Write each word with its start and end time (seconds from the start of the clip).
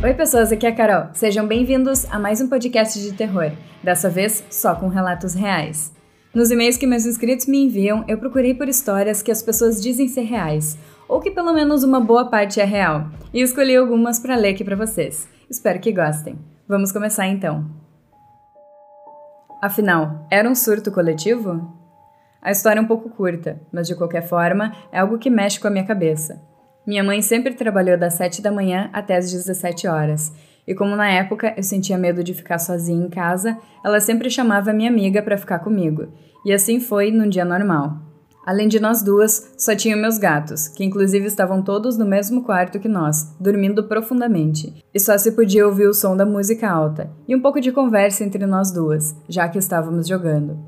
Oi, 0.00 0.14
pessoas, 0.14 0.52
aqui 0.52 0.64
é 0.64 0.68
a 0.68 0.74
Carol. 0.74 1.08
Sejam 1.12 1.44
bem-vindos 1.44 2.04
a 2.08 2.20
mais 2.20 2.40
um 2.40 2.48
podcast 2.48 3.02
de 3.02 3.12
terror, 3.14 3.50
dessa 3.82 4.08
vez 4.08 4.44
só 4.48 4.76
com 4.76 4.86
relatos 4.86 5.34
reais. 5.34 5.92
Nos 6.32 6.52
e-mails 6.52 6.76
que 6.76 6.86
meus 6.86 7.04
inscritos 7.04 7.46
me 7.46 7.64
enviam, 7.64 8.04
eu 8.06 8.16
procurei 8.16 8.54
por 8.54 8.68
histórias 8.68 9.22
que 9.22 9.32
as 9.32 9.42
pessoas 9.42 9.82
dizem 9.82 10.06
ser 10.06 10.20
reais, 10.20 10.78
ou 11.08 11.20
que 11.20 11.32
pelo 11.32 11.52
menos 11.52 11.82
uma 11.82 11.98
boa 11.98 12.30
parte 12.30 12.60
é 12.60 12.64
real, 12.64 13.10
e 13.34 13.42
escolhi 13.42 13.74
algumas 13.74 14.20
para 14.20 14.36
ler 14.36 14.50
aqui 14.50 14.62
para 14.62 14.76
vocês. 14.76 15.28
Espero 15.50 15.80
que 15.80 15.90
gostem. 15.90 16.38
Vamos 16.68 16.92
começar 16.92 17.26
então. 17.26 17.68
Afinal, 19.60 20.28
era 20.30 20.48
um 20.48 20.54
surto 20.54 20.92
coletivo? 20.92 21.76
A 22.40 22.52
história 22.52 22.78
é 22.78 22.82
um 22.82 22.86
pouco 22.86 23.10
curta, 23.10 23.60
mas 23.72 23.88
de 23.88 23.96
qualquer 23.96 24.28
forma 24.28 24.72
é 24.92 25.00
algo 25.00 25.18
que 25.18 25.28
mexe 25.28 25.58
com 25.58 25.66
a 25.66 25.72
minha 25.72 25.84
cabeça. 25.84 26.40
Minha 26.88 27.04
mãe 27.04 27.20
sempre 27.20 27.52
trabalhou 27.52 27.98
das 27.98 28.14
7 28.14 28.40
da 28.40 28.50
manhã 28.50 28.88
até 28.94 29.14
as 29.14 29.30
17 29.30 29.86
horas, 29.86 30.32
e 30.66 30.74
como 30.74 30.96
na 30.96 31.06
época 31.06 31.52
eu 31.54 31.62
sentia 31.62 31.98
medo 31.98 32.24
de 32.24 32.32
ficar 32.32 32.58
sozinha 32.58 33.04
em 33.04 33.10
casa, 33.10 33.58
ela 33.84 34.00
sempre 34.00 34.30
chamava 34.30 34.72
minha 34.72 34.88
amiga 34.88 35.20
para 35.20 35.36
ficar 35.36 35.58
comigo, 35.58 36.08
e 36.46 36.50
assim 36.50 36.80
foi 36.80 37.10
num 37.10 37.28
dia 37.28 37.44
normal. 37.44 37.98
Além 38.46 38.68
de 38.68 38.80
nós 38.80 39.02
duas, 39.02 39.52
só 39.58 39.76
tinha 39.76 39.94
meus 39.98 40.16
gatos, 40.16 40.66
que 40.66 40.82
inclusive 40.82 41.26
estavam 41.26 41.60
todos 41.60 41.98
no 41.98 42.06
mesmo 42.06 42.42
quarto 42.42 42.80
que 42.80 42.88
nós, 42.88 43.36
dormindo 43.38 43.84
profundamente, 43.84 44.82
e 44.94 44.98
só 44.98 45.18
se 45.18 45.32
podia 45.32 45.66
ouvir 45.66 45.88
o 45.88 45.92
som 45.92 46.16
da 46.16 46.24
música 46.24 46.70
alta 46.70 47.10
e 47.28 47.36
um 47.36 47.42
pouco 47.42 47.60
de 47.60 47.70
conversa 47.70 48.24
entre 48.24 48.46
nós 48.46 48.72
duas, 48.72 49.14
já 49.28 49.46
que 49.46 49.58
estávamos 49.58 50.08
jogando. 50.08 50.58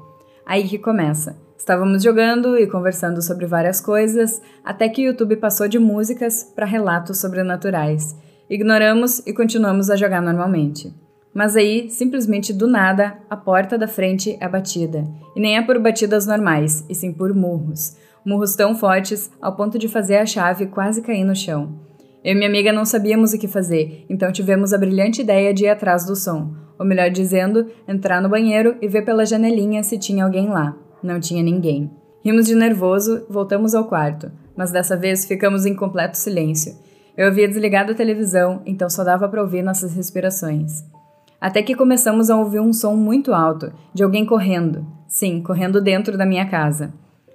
Aí 0.45 0.69
que 0.69 0.77
começa. 0.77 1.35
Estávamos 1.61 2.03
jogando 2.03 2.57
e 2.57 2.67
conversando 2.67 3.21
sobre 3.21 3.45
várias 3.45 3.83
coisas, 3.83 4.41
até 4.65 4.89
que 4.89 5.03
o 5.03 5.09
YouTube 5.09 5.37
passou 5.37 5.69
de 5.69 5.79
músicas 5.79 6.43
para 6.43 6.65
relatos 6.65 7.21
sobrenaturais. 7.21 8.17
Ignoramos 8.49 9.19
e 9.27 9.35
continuamos 9.35 9.91
a 9.91 9.97
jogar 9.97 10.23
normalmente. 10.23 10.91
Mas 11.35 11.57
aí, 11.57 11.91
simplesmente 11.91 12.51
do 12.51 12.67
nada, 12.67 13.19
a 13.29 13.37
porta 13.37 13.77
da 13.77 13.87
frente 13.87 14.39
é 14.41 14.49
batida. 14.49 15.07
E 15.37 15.41
nem 15.41 15.59
é 15.59 15.63
por 15.63 15.79
batidas 15.79 16.27
normais, 16.27 16.83
e 16.89 16.95
sim 16.95 17.13
por 17.13 17.35
murros. 17.35 17.95
Murros 18.25 18.57
tão 18.57 18.75
fortes 18.75 19.31
ao 19.39 19.55
ponto 19.55 19.79
de 19.79 19.87
fazer 19.87 20.17
a 20.17 20.25
chave 20.25 20.65
quase 20.65 21.03
cair 21.03 21.25
no 21.25 21.37
chão. 21.37 21.79
Eu 22.25 22.33
e 22.33 22.35
minha 22.35 22.49
amiga 22.49 22.73
não 22.73 22.87
sabíamos 22.87 23.35
o 23.35 23.39
que 23.39 23.47
fazer, 23.47 24.07
então 24.09 24.33
tivemos 24.33 24.73
a 24.73 24.79
brilhante 24.79 25.21
ideia 25.21 25.53
de 25.53 25.65
ir 25.65 25.69
atrás 25.69 26.07
do 26.07 26.17
som. 26.17 26.55
Ou 26.79 26.87
melhor 26.87 27.11
dizendo, 27.11 27.67
entrar 27.87 28.23
no 28.23 28.31
banheiro 28.31 28.77
e 28.81 28.89
ver 28.89 29.05
pela 29.05 29.27
janelinha 29.27 29.83
se 29.83 29.99
tinha 29.99 30.25
alguém 30.25 30.49
lá. 30.49 30.75
Não 31.03 31.19
tinha 31.19 31.43
ninguém. 31.43 31.91
Rimos 32.23 32.47
de 32.47 32.55
nervoso, 32.55 33.25
voltamos 33.31 33.75
ao 33.75 33.85
quarto, 33.85 34.31
mas 34.55 34.71
dessa 34.71 34.97
vez 34.97 35.25
ficamos 35.25 35.65
em 35.65 35.75
completo 35.75 36.19
silêncio. 36.19 36.77
Eu 37.17 37.29
havia 37.29 37.49
desligado 37.49 37.93
a 37.93 37.95
televisão, 37.95 38.63
então 38.67 38.89
só 38.91 39.03
dava 39.03 39.29
para 39.29 39.41
ouvir 39.41 39.63
nossas 39.63 39.95
respirações. 39.95 40.85
Até 41.41 41.63
que 41.63 41.75
começamos 41.75 42.29
a 42.29 42.37
ouvir 42.37 42.61
um 42.61 42.73
som 42.73 42.95
muito 42.95 43.33
alto, 43.33 43.73
de 43.95 44.03
alguém 44.03 44.27
correndo. 44.27 44.87
Sim, 45.09 45.43
correndo 45.43 45.81
dentro 45.81 46.19
da 46.19 46.27
minha 46.27 46.47
casa. 46.47 46.93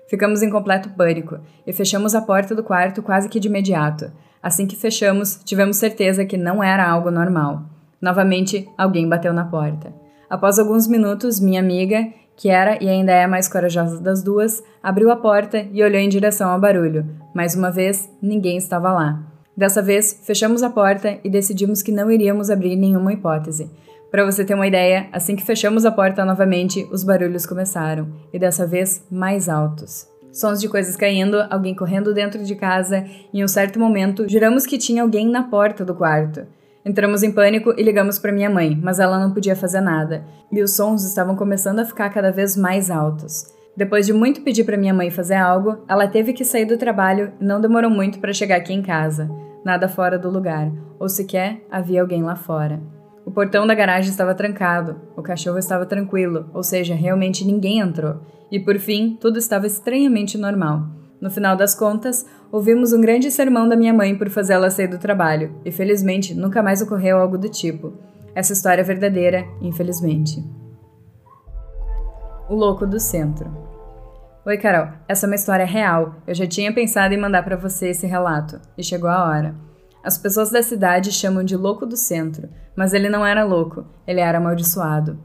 Ficamos 0.08 0.43
em 0.43 0.49
completo 0.52 0.89
pânico 0.89 1.39
e 1.66 1.73
fechamos 1.73 2.13
a 2.13 2.21
porta 2.21 2.53
do 2.53 2.63
quarto 2.63 3.02
quase 3.02 3.27
que 3.27 3.39
de 3.39 3.47
imediato. 3.47 4.11
Assim 4.41 4.67
que 4.67 4.75
fechamos, 4.75 5.39
tivemos 5.43 5.77
certeza 5.77 6.25
que 6.25 6.38
não 6.38 6.63
era 6.63 6.88
algo 6.88 7.09
normal. 7.09 7.63
Novamente, 7.99 8.69
alguém 8.77 9.09
bateu 9.09 9.33
na 9.33 9.45
porta. 9.45 9.91
Após 10.30 10.59
alguns 10.59 10.88
minutos, 10.88 11.39
minha 11.39 11.59
amiga 11.59 12.08
que 12.36 12.50
era 12.50 12.78
e 12.83 12.89
ainda 12.89 13.11
é 13.11 13.23
a 13.23 13.28
mais 13.28 13.47
corajosa 13.47 14.02
das 14.02 14.22
duas, 14.22 14.64
abriu 14.81 15.09
a 15.11 15.16
porta 15.16 15.66
e 15.72 15.83
olhou 15.83 16.00
em 16.00 16.09
direção 16.09 16.50
ao 16.50 16.59
barulho. 16.59 17.05
Mais 17.33 17.55
uma 17.55 17.72
vez, 17.72 18.09
ninguém 18.22 18.58
estava 18.58 18.92
lá. 18.92 19.23
Dessa 19.55 19.81
vez, 19.81 20.22
fechamos 20.23 20.64
a 20.64 20.69
porta 20.69 21.17
e 21.23 21.30
decidimos 21.30 21.81
que 21.81 21.92
não 21.92 22.11
iríamos 22.11 22.50
abrir 22.50 22.75
nenhuma 22.75 23.14
hipótese. 23.14 23.71
Para 24.11 24.26
você 24.26 24.43
ter 24.43 24.54
uma 24.54 24.67
ideia, 24.67 25.08
assim 25.11 25.36
que 25.36 25.43
fechamos 25.43 25.86
a 25.86 25.92
porta 25.92 26.23
novamente, 26.26 26.87
os 26.92 27.04
barulhos 27.04 27.45
começaram, 27.45 28.08
e 28.33 28.39
dessa 28.39 28.65
vez 28.65 29.04
mais 29.09 29.49
altos. 29.49 30.08
Sons 30.32 30.59
de 30.59 30.67
coisas 30.67 30.98
caindo, 30.98 31.38
alguém 31.49 31.73
correndo 31.73 32.14
dentro 32.14 32.43
de 32.43 32.55
casa, 32.55 33.05
e 33.33 33.39
em 33.39 33.43
um 33.43 33.48
certo 33.48 33.80
momento, 33.80 34.27
juramos 34.30 34.65
que 34.65 34.77
tinha 34.77 35.02
alguém 35.02 35.30
na 35.30 35.43
porta 35.43 35.86
do 35.86 35.95
quarto. 35.95 36.45
Entramos 36.85 37.23
em 37.23 37.31
pânico 37.31 37.73
e 37.75 37.81
ligamos 37.81 38.19
para 38.19 38.31
minha 38.31 38.49
mãe, 38.49 38.79
mas 38.79 38.99
ela 38.99 39.17
não 39.17 39.33
podia 39.33 39.55
fazer 39.55 39.81
nada, 39.81 40.23
e 40.51 40.61
os 40.61 40.75
sons 40.75 41.03
estavam 41.03 41.35
começando 41.35 41.79
a 41.79 41.85
ficar 41.85 42.11
cada 42.11 42.31
vez 42.31 42.55
mais 42.55 42.91
altos. 42.91 43.47
Depois 43.75 44.05
de 44.05 44.13
muito 44.13 44.41
pedir 44.41 44.63
para 44.63 44.77
minha 44.77 44.93
mãe 44.93 45.09
fazer 45.09 45.33
algo, 45.33 45.83
ela 45.87 46.07
teve 46.07 46.31
que 46.31 46.45
sair 46.45 46.65
do 46.65 46.77
trabalho 46.77 47.33
e 47.41 47.43
não 47.43 47.59
demorou 47.59 47.89
muito 47.89 48.19
para 48.19 48.31
chegar 48.31 48.57
aqui 48.57 48.71
em 48.71 48.83
casa. 48.83 49.27
Nada 49.65 49.89
fora 49.89 50.19
do 50.19 50.29
lugar, 50.29 50.71
ou 50.99 51.09
sequer 51.09 51.65
havia 51.71 52.01
alguém 52.01 52.21
lá 52.21 52.35
fora. 52.35 52.79
O 53.25 53.31
portão 53.31 53.65
da 53.65 53.73
garagem 53.73 54.11
estava 54.11 54.35
trancado, 54.35 55.02
o 55.17 55.23
cachorro 55.23 55.57
estava 55.57 55.87
tranquilo, 55.87 56.52
ou 56.53 56.61
seja, 56.61 56.93
realmente 56.93 57.43
ninguém 57.43 57.79
entrou. 57.79 58.21
E 58.52 58.59
por 58.59 58.77
fim, 58.77 59.17
tudo 59.19 59.39
estava 59.39 59.65
estranhamente 59.65 60.37
normal. 60.37 60.83
No 61.19 61.31
final 61.31 61.55
das 61.55 61.73
contas, 61.73 62.25
ouvimos 62.55 62.93
um 62.93 63.02
grande 63.02 63.30
sermão 63.32 63.67
da 63.67 63.76
minha 63.76 63.93
mãe 63.93 64.17
por 64.17 64.30
fazê-la 64.30 64.70
sair 64.70 64.88
do 64.88 64.98
trabalho, 64.98 65.60
e 65.66 65.71
felizmente 65.73 66.33
nunca 66.33 66.64
mais 66.64 66.82
ocorreu 66.82 67.17
algo 67.17 67.38
do 67.38 67.49
tipo. 67.49 67.92
Essa 68.33 68.54
história 68.54 68.82
é 68.82 68.83
verdadeira, 68.83 69.45
infelizmente. 69.61 70.42
O 72.48 72.55
Louco 72.55 72.88
do 72.88 72.98
Centro. 72.98 73.52
Oi, 74.45 74.58
Carol. 74.58 74.88
Essa 75.05 75.26
é 75.26 75.27
uma 75.27 75.36
história 75.36 75.65
real. 75.65 76.15
Eu 76.26 76.33
já 76.33 76.48
tinha 76.48 76.73
pensado 76.73 77.14
em 77.14 77.20
mandar 77.20 77.44
para 77.44 77.58
você 77.58 77.89
esse 77.89 78.08
relato, 78.08 78.61
e 78.77 78.83
chegou 78.83 79.10
a 79.10 79.27
hora. 79.27 79.54
As 80.02 80.17
pessoas 80.17 80.49
da 80.49 80.64
cidade 80.64 81.11
chamam 81.11 81.44
de 81.44 81.58
Louco 81.58 81.86
do 81.86 81.98
Centro, 81.98 82.48
mas 82.73 82.94
ele 82.94 83.10
não 83.10 83.26
era 83.26 83.44
louco, 83.44 83.83
ele 84.08 84.21
era 84.21 84.38
amaldiçoado. 84.38 85.20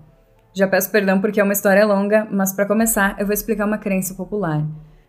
Já 0.53 0.67
peço 0.67 0.91
perdão 0.91 1.21
porque 1.21 1.41
é 1.41 1.45
uma 1.45 1.53
história 1.53 1.87
longa, 1.87 2.27
mas 2.29 2.53
para 2.53 2.67
começar, 2.67 3.15
eu 3.21 3.27
vou 3.27 3.35
explicar 3.35 3.67
uma 3.67 3.79
crença 3.79 4.15
popular. 4.15 4.67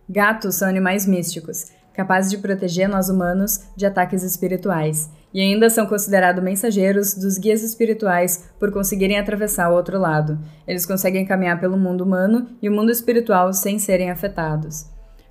Gatos 0.08 0.56
são 0.56 0.68
animais 0.68 1.08
místicos, 1.08 1.72
capazes 1.94 2.32
de 2.32 2.38
proteger 2.38 2.88
nós 2.88 3.10
humanos 3.10 3.62
de 3.76 3.86
ataques 3.86 4.24
espirituais, 4.24 5.10
e 5.34 5.40
ainda 5.40 5.70
são 5.70 5.86
considerados 5.86 6.44
mensageiros 6.44 7.14
dos 7.14 7.38
guias 7.38 7.64
espirituais 7.64 8.50
por 8.60 8.72
conseguirem 8.72 9.18
atravessar 9.18 9.70
o 9.70 9.76
outro 9.76 9.98
lado. 9.98 10.40
Eles 10.68 10.86
conseguem 10.86 11.26
caminhar 11.26 11.60
pelo 11.60 11.78
mundo 11.78 12.04
humano 12.04 12.48
e 12.62 12.68
o 12.68 12.72
mundo 12.72 12.92
espiritual 12.92 13.54
sem 13.54 13.80
serem 13.80 14.12
afetados. 14.12 14.86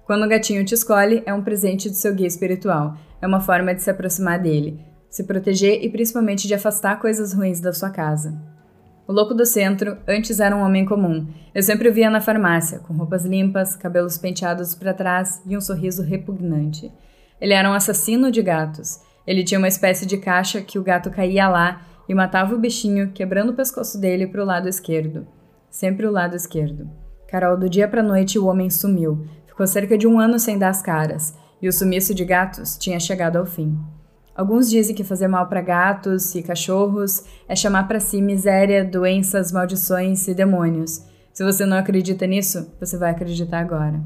Quando 0.06 0.24
o 0.24 0.28
gatinho 0.28 0.64
te 0.64 0.74
escolhe, 0.74 1.22
é 1.24 1.32
um 1.32 1.42
presente 1.42 1.88
do 1.88 1.94
seu 1.94 2.14
guia 2.14 2.26
espiritual. 2.26 2.96
É 3.22 3.26
uma 3.26 3.40
forma 3.40 3.74
de 3.74 3.82
se 3.82 3.90
aproximar 3.90 4.40
dele, 4.40 4.80
se 5.08 5.24
proteger 5.24 5.84
e 5.84 5.90
principalmente 5.90 6.48
de 6.48 6.54
afastar 6.54 6.98
coisas 6.98 7.32
ruins 7.32 7.60
da 7.60 7.72
sua 7.72 7.90
casa. 7.90 8.49
O 9.10 9.12
louco 9.12 9.34
do 9.34 9.44
centro 9.44 9.96
antes 10.06 10.38
era 10.38 10.56
um 10.56 10.62
homem 10.62 10.84
comum. 10.84 11.26
Eu 11.52 11.64
sempre 11.64 11.88
o 11.88 11.92
via 11.92 12.08
na 12.08 12.20
farmácia, 12.20 12.78
com 12.78 12.94
roupas 12.94 13.24
limpas, 13.24 13.74
cabelos 13.74 14.16
penteados 14.16 14.72
para 14.76 14.94
trás 14.94 15.42
e 15.44 15.56
um 15.56 15.60
sorriso 15.60 16.00
repugnante. 16.04 16.92
Ele 17.40 17.52
era 17.52 17.68
um 17.68 17.72
assassino 17.72 18.30
de 18.30 18.40
gatos. 18.40 19.00
Ele 19.26 19.42
tinha 19.42 19.58
uma 19.58 19.66
espécie 19.66 20.06
de 20.06 20.16
caixa 20.16 20.60
que 20.60 20.78
o 20.78 20.82
gato 20.84 21.10
caía 21.10 21.48
lá 21.48 21.82
e 22.08 22.14
matava 22.14 22.54
o 22.54 22.58
bichinho, 22.60 23.10
quebrando 23.10 23.50
o 23.50 23.56
pescoço 23.56 24.00
dele 24.00 24.28
para 24.28 24.44
o 24.44 24.46
lado 24.46 24.68
esquerdo. 24.68 25.26
Sempre 25.68 26.06
o 26.06 26.12
lado 26.12 26.36
esquerdo. 26.36 26.88
Carol, 27.26 27.56
do 27.56 27.68
dia 27.68 27.88
para 27.88 28.04
noite 28.04 28.38
o 28.38 28.46
homem 28.46 28.70
sumiu. 28.70 29.26
Ficou 29.44 29.66
cerca 29.66 29.98
de 29.98 30.06
um 30.06 30.20
ano 30.20 30.38
sem 30.38 30.56
dar 30.56 30.68
as 30.68 30.82
caras, 30.82 31.34
e 31.60 31.66
o 31.66 31.72
sumiço 31.72 32.14
de 32.14 32.24
gatos 32.24 32.76
tinha 32.78 33.00
chegado 33.00 33.38
ao 33.38 33.44
fim. 33.44 33.76
Alguns 34.40 34.70
dizem 34.70 34.96
que 34.96 35.04
fazer 35.04 35.28
mal 35.28 35.48
para 35.48 35.60
gatos 35.60 36.34
e 36.34 36.42
cachorros 36.42 37.26
é 37.46 37.54
chamar 37.54 37.86
para 37.86 38.00
si 38.00 38.22
miséria, 38.22 38.82
doenças, 38.82 39.52
maldições 39.52 40.26
e 40.28 40.32
demônios. 40.32 41.04
Se 41.30 41.44
você 41.44 41.66
não 41.66 41.76
acredita 41.76 42.26
nisso, 42.26 42.74
você 42.80 42.96
vai 42.96 43.10
acreditar 43.10 43.58
agora. 43.58 44.00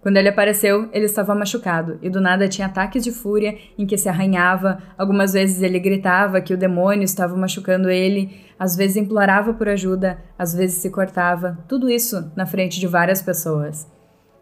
Quando 0.00 0.16
ele 0.16 0.30
apareceu, 0.30 0.88
ele 0.94 1.04
estava 1.04 1.34
machucado 1.34 1.98
e 2.00 2.08
do 2.08 2.22
nada 2.22 2.48
tinha 2.48 2.68
ataques 2.68 3.04
de 3.04 3.12
fúria 3.12 3.54
em 3.76 3.84
que 3.84 3.98
se 3.98 4.08
arranhava. 4.08 4.78
Algumas 4.96 5.34
vezes 5.34 5.60
ele 5.60 5.78
gritava 5.78 6.40
que 6.40 6.54
o 6.54 6.56
demônio 6.56 7.04
estava 7.04 7.36
machucando 7.36 7.90
ele, 7.90 8.34
às 8.58 8.76
vezes 8.76 8.96
implorava 8.96 9.52
por 9.52 9.68
ajuda, 9.68 10.16
às 10.38 10.54
vezes 10.54 10.76
se 10.76 10.88
cortava. 10.88 11.58
Tudo 11.68 11.90
isso 11.90 12.32
na 12.34 12.46
frente 12.46 12.80
de 12.80 12.86
várias 12.86 13.20
pessoas. 13.20 13.86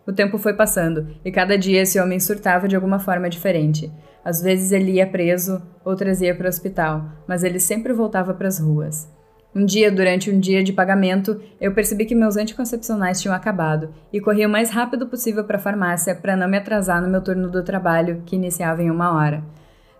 O 0.07 0.13
tempo 0.13 0.37
foi 0.37 0.53
passando 0.53 1.09
e 1.25 1.33
cada 1.33 1.57
dia 1.57 1.83
esse 1.83 1.99
homem 1.99 2.21
surtava 2.21 2.69
de 2.69 2.77
alguma 2.77 2.99
forma 2.99 3.29
diferente. 3.29 3.91
Às 4.25 4.43
vezes 4.43 4.73
ele 4.73 4.93
ia 4.93 5.07
preso, 5.07 5.63
outras 5.85 6.21
ia 6.21 6.35
para 6.35 6.47
o 6.47 6.49
hospital, 6.49 7.05
mas 7.27 7.43
ele 7.43 7.59
sempre 7.59 7.93
voltava 7.93 8.35
para 8.35 8.49
as 8.49 8.59
ruas. 8.59 9.09
Um 9.55 9.65
dia, 9.65 9.91
durante 9.91 10.33
um 10.33 10.41
dia 10.41 10.65
de 10.65 10.73
pagamento, 10.73 11.41
eu 11.61 11.73
percebi 11.73 12.05
que 12.05 12.15
meus 12.15 12.37
anticoncepcionais 12.37 13.23
tinham 13.23 13.35
acabado 13.35 13.95
e 14.13 14.21
corri 14.21 14.45
o 14.45 14.49
mais 14.49 14.71
rápido 14.71 15.07
possível 15.07 15.45
para 15.45 15.59
a 15.59 15.61
farmácia 15.61 16.15
para 16.15 16.37
não 16.37 16.49
me 16.49 16.57
atrasar 16.57 17.01
no 17.01 17.09
meu 17.09 17.23
turno 17.23 17.49
do 17.49 17.63
trabalho, 17.63 18.23
que 18.27 18.35
iniciava 18.35 18.83
em 18.83 18.91
uma 18.91 19.15
hora. 19.15 19.45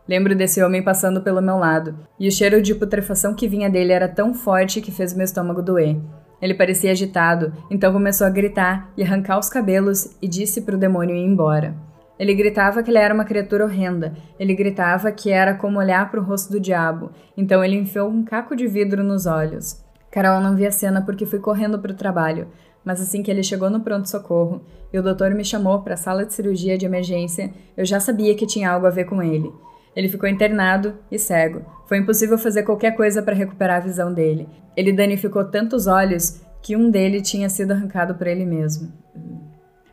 Lembro 0.09 0.35
desse 0.35 0.61
homem 0.61 0.83
passando 0.83 1.23
pelo 1.23 1.41
meu 1.41 1.57
lado, 1.57 1.97
e 2.19 2.27
o 2.27 2.33
cheiro 2.33 2.61
de 2.61 2.75
putrefação 2.75 3.33
que 3.33 3.47
vinha 3.47 3.71
dele 3.71 3.93
era 3.93 4.09
tão 4.09 4.35
forte 4.35 4.81
que 4.81 4.91
fez 4.91 5.15
meu 5.15 5.25
estômago 5.25 5.63
doer. 5.63 5.97
Ele 6.45 6.53
parecia 6.53 6.91
agitado, 6.91 7.55
então 7.71 7.91
começou 7.91 8.27
a 8.27 8.31
gritar 8.31 8.93
e 8.99 9.03
arrancar 9.03 9.39
os 9.39 9.49
cabelos 9.49 10.15
e 10.21 10.29
disse 10.29 10.61
para 10.61 10.77
o 10.77 10.79
demônio 10.79 11.17
ir 11.17 11.25
embora. 11.25 11.75
Ele 12.19 12.35
gritava 12.35 12.83
que 12.83 12.91
ele 12.91 12.99
era 12.99 13.15
uma 13.15 13.25
criatura 13.25 13.65
horrenda. 13.65 14.13
Ele 14.39 14.55
gritava 14.55 15.11
que 15.11 15.31
era 15.31 15.55
como 15.55 15.79
olhar 15.79 16.11
para 16.11 16.21
o 16.21 16.23
rosto 16.23 16.53
do 16.53 16.61
diabo. 16.61 17.13
Então 17.35 17.65
ele 17.65 17.77
enfiou 17.77 18.11
um 18.11 18.23
caco 18.23 18.55
de 18.55 18.67
vidro 18.67 19.03
nos 19.03 19.25
olhos. 19.25 19.83
Carol 20.11 20.39
não 20.43 20.55
via 20.55 20.69
a 20.69 20.71
cena 20.71 21.01
porque 21.01 21.25
fui 21.25 21.39
correndo 21.39 21.79
para 21.79 21.93
o 21.93 21.97
trabalho, 21.97 22.49
mas 22.85 23.01
assim 23.01 23.23
que 23.23 23.31
ele 23.31 23.43
chegou 23.43 23.71
no 23.71 23.81
pronto-socorro 23.81 24.61
e 24.93 24.99
o 24.99 25.03
doutor 25.03 25.31
me 25.31 25.47
chamou 25.47 25.81
para 25.81 25.95
a 25.95 25.97
sala 25.97 26.27
de 26.27 26.35
cirurgia 26.35 26.77
de 26.77 26.85
emergência, 26.85 27.55
eu 27.75 27.87
já 27.87 27.99
sabia 27.99 28.35
que 28.35 28.47
tinha 28.47 28.71
algo 28.71 28.87
a 28.87 28.91
ver 28.91 29.07
com 29.07 29.23
ele. 29.23 29.51
Ele 29.95 30.09
ficou 30.09 30.29
internado 30.29 30.99
e 31.11 31.19
cego. 31.19 31.63
Foi 31.87 31.99
impossível 31.99 32.37
fazer 32.37 32.63
qualquer 32.65 32.97
coisa 32.97 33.23
para 33.23 33.35
recuperar 33.35 33.77
a 33.77 33.85
visão 33.85 34.13
dele. 34.13 34.49
Ele 34.77 34.93
danificou 34.93 35.45
tantos 35.45 35.87
olhos 35.87 36.41
que 36.63 36.77
um 36.77 36.91
dele 36.91 37.21
tinha 37.21 37.49
sido 37.49 37.73
arrancado 37.73 38.15
por 38.15 38.27
ele 38.27 38.45
mesmo. 38.45 38.93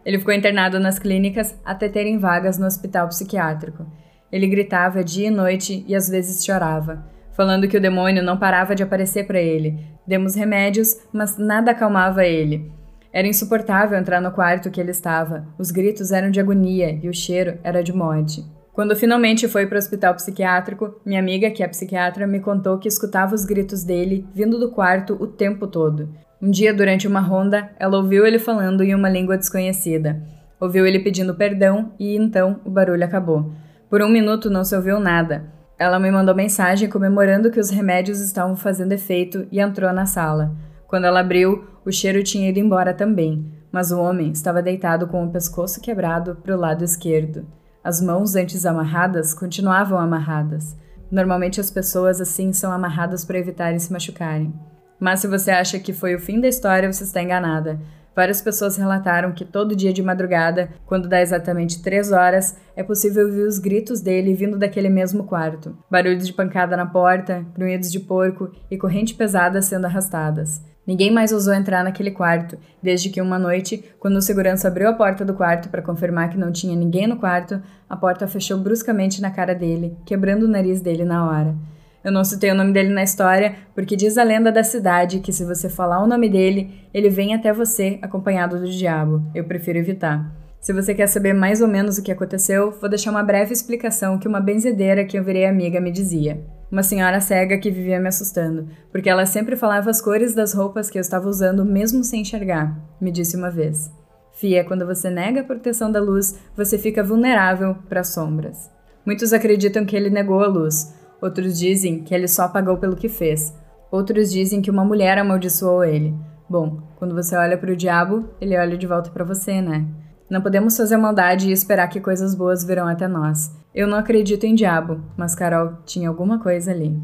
Ele 0.04 0.18
ficou 0.18 0.34
internado 0.34 0.80
nas 0.80 0.98
clínicas 0.98 1.56
até 1.64 1.88
terem 1.88 2.18
vagas 2.18 2.58
no 2.58 2.66
hospital 2.66 3.08
psiquiátrico. 3.10 3.86
Ele 4.32 4.48
gritava 4.48 5.04
dia 5.04 5.28
e 5.28 5.32
noite 5.32 5.86
e 5.88 5.94
às 5.94 6.10
vezes 6.10 6.44
chorava, 6.44 7.06
falando 7.34 7.68
que 7.68 7.78
o 7.78 7.82
demônio 7.82 8.24
não 8.24 8.38
parava 8.38 8.74
de 8.74 8.82
aparecer 8.82 9.28
para 9.28 9.40
ele. 9.40 9.86
Demos 10.08 10.36
remédios, 10.36 10.98
mas 11.14 11.38
nada 11.38 11.72
acalmava 11.72 12.26
ele. 12.26 12.72
Era 13.14 13.28
insuportável 13.28 14.00
entrar 14.00 14.22
no 14.22 14.32
quarto 14.32 14.72
que 14.72 14.80
ele 14.80 14.92
estava. 14.92 15.46
Os 15.60 15.70
gritos 15.70 16.12
eram 16.12 16.32
de 16.32 16.40
agonia 16.40 16.98
e 17.04 17.10
o 17.10 17.14
cheiro 17.14 17.60
era 17.62 17.84
de 17.84 17.94
morte. 17.94 18.44
Quando 18.74 18.96
finalmente 18.96 19.50
foi 19.50 19.68
para 19.68 19.76
o 19.76 19.80
hospital 19.80 20.14
psiquiátrico, 20.16 20.96
minha 21.06 21.20
amiga, 21.20 21.52
que 21.52 21.62
é 21.62 21.68
psiquiatra, 21.68 22.26
me 22.26 22.40
contou 22.40 22.78
que 22.78 22.88
escutava 22.88 23.36
os 23.36 23.44
gritos 23.44 23.84
dele 23.84 24.26
vindo 24.34 24.58
do 24.58 24.72
quarto 24.72 25.18
o 25.20 25.28
tempo 25.28 25.68
todo. 25.68 26.10
Um 26.42 26.50
dia, 26.50 26.74
durante 26.74 27.06
uma 27.06 27.20
ronda, 27.20 27.70
ela 27.78 27.98
ouviu 27.98 28.26
ele 28.26 28.40
falando 28.40 28.82
em 28.82 28.96
uma 28.96 29.10
língua 29.10 29.38
desconhecida. 29.38 30.24
Ouviu 30.60 30.86
ele 30.86 31.00
pedindo 31.00 31.36
perdão 31.36 31.92
e 32.00 32.16
então 32.16 32.62
o 32.64 32.70
barulho 32.70 33.04
acabou. 33.04 33.52
Por 33.90 34.02
um 34.02 34.10
minuto 34.10 34.50
não 34.50 34.64
se 34.64 34.76
ouviu 34.76 35.00
nada. 35.00 35.44
Ela 35.78 36.00
me 36.00 36.10
mandou 36.10 36.34
mensagem 36.34 36.88
comemorando 36.88 37.52
que 37.52 37.60
os 37.60 37.70
remédios 37.70 38.22
estavam 38.22 38.56
fazendo 38.56 38.94
efeito 38.94 39.48
e 39.52 39.60
entrou 39.60 39.92
na 39.92 40.06
sala. 40.06 40.56
Quando 40.88 41.06
ela 41.06 41.20
abriu, 41.20 41.66
o 41.86 41.92
cheiro 41.92 42.24
tinha 42.24 42.50
ido 42.50 42.60
embora 42.60 42.94
também, 42.94 43.52
mas 43.72 43.92
o 43.92 44.00
homem 44.00 44.32
estava 44.32 44.62
deitado 44.62 45.08
com 45.08 45.26
o 45.26 45.32
pescoço 45.32 45.82
quebrado 45.82 46.38
para 46.42 46.56
o 46.56 46.60
lado 46.60 46.84
esquerdo. 46.84 47.46
As 47.84 48.00
mãos 48.00 48.36
antes 48.36 48.64
amarradas 48.66 49.34
continuavam 49.34 49.98
amarradas. 49.98 50.78
Normalmente 51.10 51.60
as 51.60 51.72
pessoas 51.72 52.22
assim 52.22 52.54
são 52.54 52.72
amarradas 52.72 53.26
para 53.26 53.40
evitarem 53.40 53.80
se 53.80 53.92
machucarem. 53.92 54.54
Mas 55.00 55.20
se 55.20 55.28
você 55.28 55.50
acha 55.50 55.80
que 55.80 55.92
foi 55.92 56.14
o 56.14 56.20
fim 56.20 56.40
da 56.40 56.48
história, 56.48 56.92
você 56.92 57.04
está 57.04 57.24
enganada. 57.24 57.80
Várias 58.16 58.40
pessoas 58.40 58.78
relataram 58.78 59.32
que 59.32 59.44
todo 59.44 59.76
dia 59.76 59.92
de 59.92 60.04
madrugada, 60.04 60.70
quando 60.86 61.08
dá 61.10 61.22
exatamente 61.22 61.82
três 61.82 62.12
horas, 62.12 62.56
é 62.76 62.84
possível 62.84 63.26
ouvir 63.26 63.44
os 63.44 63.58
gritos 63.58 64.00
dele 64.00 64.36
vindo 64.36 64.60
daquele 64.60 64.90
mesmo 64.90 65.24
quarto. 65.24 65.76
Barulhos 65.90 66.28
de 66.28 66.34
pancada 66.34 66.78
na 66.78 66.86
porta, 66.86 67.44
grunhidos 67.56 67.92
de 67.92 68.00
porco 68.00 68.52
e 68.70 68.78
corrente 68.78 69.16
pesada 69.16 69.60
sendo 69.62 69.86
arrastadas. 69.86 70.62
Ninguém 70.92 71.10
mais 71.10 71.32
ousou 71.32 71.54
entrar 71.54 71.86
naquele 71.86 72.12
quarto, 72.12 72.58
desde 72.84 73.10
que 73.10 73.22
uma 73.22 73.40
noite, 73.40 73.82
quando 73.98 74.18
o 74.18 74.22
segurança 74.22 74.68
abriu 74.68 74.90
a 74.90 74.94
porta 74.94 75.24
do 75.24 75.34
quarto 75.34 75.70
para 75.70 75.82
confirmar 75.82 76.30
que 76.30 76.38
não 76.38 76.52
tinha 76.52 76.76
ninguém 76.76 77.08
no 77.08 77.16
quarto, 77.16 77.62
a 77.90 77.96
porta 77.96 78.28
fechou 78.28 78.58
bruscamente 78.58 79.22
na 79.22 79.32
cara 79.32 79.56
dele, 79.56 79.96
quebrando 80.06 80.44
o 80.44 80.50
nariz 80.50 80.82
dele 80.82 81.06
na 81.06 81.26
hora. 81.26 81.56
Eu 82.04 82.12
não 82.12 82.26
citei 82.26 82.52
o 82.52 82.56
nome 82.56 82.74
dele 82.74 82.90
na 82.90 83.04
história, 83.04 83.56
porque 83.74 83.96
diz 83.96 84.18
a 84.18 84.24
lenda 84.24 84.52
da 84.52 84.66
cidade 84.66 85.22
que 85.22 85.32
se 85.32 85.46
você 85.46 85.70
falar 85.70 86.04
o 86.04 86.08
nome 86.08 86.28
dele, 86.28 86.86
ele 86.94 87.10
vem 87.10 87.34
até 87.34 87.54
você 87.54 87.98
acompanhado 88.02 88.60
do 88.60 88.70
diabo. 88.70 89.24
Eu 89.34 89.46
prefiro 89.46 89.80
evitar. 89.80 90.30
Se 90.60 90.74
você 90.74 90.94
quer 90.94 91.08
saber 91.08 91.32
mais 91.32 91.62
ou 91.62 91.70
menos 91.70 92.00
o 92.00 92.04
que 92.04 92.12
aconteceu, 92.12 92.70
vou 92.70 92.90
deixar 92.90 93.12
uma 93.12 93.24
breve 93.24 93.54
explicação 93.54 94.20
que 94.20 94.28
uma 94.28 94.42
benzedeira 94.42 95.06
que 95.06 95.18
eu 95.18 95.24
virei 95.24 95.46
amiga 95.46 95.80
me 95.80 95.90
dizia. 95.90 96.42
Uma 96.72 96.84
senhora 96.84 97.20
cega 97.20 97.58
que 97.58 97.70
vivia 97.70 98.00
me 98.00 98.08
assustando, 98.08 98.70
porque 98.92 99.10
ela 99.10 99.26
sempre 99.26 99.56
falava 99.56 99.90
as 99.90 100.00
cores 100.00 100.34
das 100.34 100.54
roupas 100.54 100.90
que 100.90 100.98
eu 100.98 101.02
estava 101.02 101.28
usando 101.28 101.66
mesmo 101.66 102.04
sem 102.04 102.22
enxergar, 102.22 102.80
me 103.00 103.12
disse 103.12 103.36
uma 103.36 103.52
vez. 103.52 103.92
Fia, 104.32 104.64
quando 104.64 104.86
você 104.86 105.10
nega 105.10 105.42
a 105.42 105.44
proteção 105.44 105.92
da 105.92 106.00
luz, 106.00 106.40
você 106.56 106.78
fica 106.78 107.04
vulnerável 107.04 107.76
para 107.90 108.00
as 108.00 108.08
sombras. 108.08 108.72
Muitos 109.06 109.34
acreditam 109.34 109.86
que 109.86 109.96
ele 109.96 110.10
negou 110.10 110.42
a 110.42 110.48
luz, 110.48 110.94
Outros 111.22 111.60
dizem 111.60 112.04
que 112.04 112.16
ele 112.16 112.28
só 112.28 112.48
pagou 112.48 112.78
pelo 112.78 112.96
que 112.96 113.08
fez. 113.08 113.54
Outros 113.92 114.32
dizem 114.32 114.60
que 114.60 114.72
uma 114.72 114.84
mulher 114.84 115.20
amaldiçoou 115.20 115.84
ele. 115.84 116.16
Bom, 116.50 116.82
quando 116.96 117.14
você 117.14 117.36
olha 117.36 117.58
para 117.58 117.72
o 117.72 117.76
diabo, 117.76 118.28
ele 118.42 118.58
olha 118.58 118.76
de 118.76 118.88
volta 118.88 119.12
para 119.12 119.24
você, 119.24 119.62
né? 119.62 119.86
Não 120.28 120.42
podemos 120.42 120.76
fazer 120.76 120.98
maldade 120.98 121.48
e 121.48 121.52
esperar 121.52 121.88
que 121.90 122.02
coisas 122.02 122.34
boas 122.34 122.64
virão 122.64 122.88
até 122.88 123.08
nós. 123.08 123.52
Eu 123.74 123.88
não 123.88 123.98
acredito 123.98 124.44
em 124.44 124.54
diabo, 124.54 125.02
mas 125.16 125.34
Carol 125.34 125.78
tinha 125.86 126.10
alguma 126.10 126.40
coisa 126.40 126.72
ali. 126.72 127.02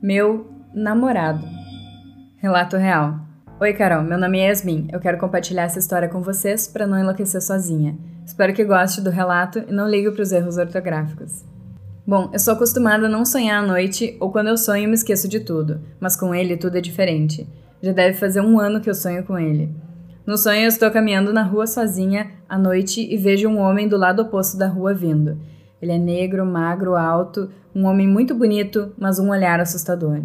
Meu 0.00 0.46
namorado. 0.72 1.44
Relato 2.36 2.76
real. 2.76 3.18
Oi, 3.60 3.72
Carol, 3.72 4.04
meu 4.04 4.16
nome 4.16 4.38
é 4.38 4.46
Yasmin. 4.46 4.86
Eu 4.92 5.00
quero 5.00 5.18
compartilhar 5.18 5.64
essa 5.64 5.80
história 5.80 6.08
com 6.08 6.22
vocês 6.22 6.68
para 6.68 6.86
não 6.86 6.96
enlouquecer 6.96 7.42
sozinha. 7.42 7.98
Espero 8.24 8.54
que 8.54 8.64
goste 8.64 9.00
do 9.00 9.10
relato 9.10 9.58
e 9.66 9.72
não 9.72 9.88
ligue 9.88 10.12
para 10.12 10.22
os 10.22 10.30
erros 10.30 10.56
ortográficos. 10.56 11.44
Bom, 12.06 12.30
eu 12.32 12.38
sou 12.38 12.54
acostumada 12.54 13.06
a 13.06 13.10
não 13.10 13.24
sonhar 13.24 13.60
à 13.60 13.66
noite 13.66 14.16
ou 14.20 14.30
quando 14.30 14.46
eu 14.50 14.56
sonho 14.56 14.88
me 14.88 14.94
esqueço 14.94 15.28
de 15.28 15.40
tudo, 15.40 15.80
mas 15.98 16.14
com 16.14 16.32
ele 16.32 16.56
tudo 16.56 16.78
é 16.78 16.80
diferente. 16.80 17.44
Já 17.82 17.92
deve 17.92 18.16
fazer 18.16 18.40
um 18.40 18.60
ano 18.60 18.80
que 18.80 18.88
eu 18.88 18.94
sonho 18.94 19.24
com 19.24 19.36
ele. 19.36 19.74
No 20.28 20.36
sonho 20.36 20.68
estou 20.68 20.90
caminhando 20.90 21.32
na 21.32 21.42
rua 21.42 21.66
sozinha 21.66 22.32
à 22.46 22.58
noite 22.58 23.00
e 23.00 23.16
vejo 23.16 23.48
um 23.48 23.58
homem 23.58 23.88
do 23.88 23.96
lado 23.96 24.20
oposto 24.20 24.58
da 24.58 24.68
rua 24.68 24.92
vindo. 24.92 25.38
Ele 25.80 25.92
é 25.92 25.98
negro, 25.98 26.44
magro, 26.44 26.96
alto, 26.96 27.50
um 27.74 27.86
homem 27.86 28.06
muito 28.06 28.34
bonito, 28.34 28.92
mas 28.98 29.18
um 29.18 29.30
olhar 29.30 29.58
assustador. 29.58 30.20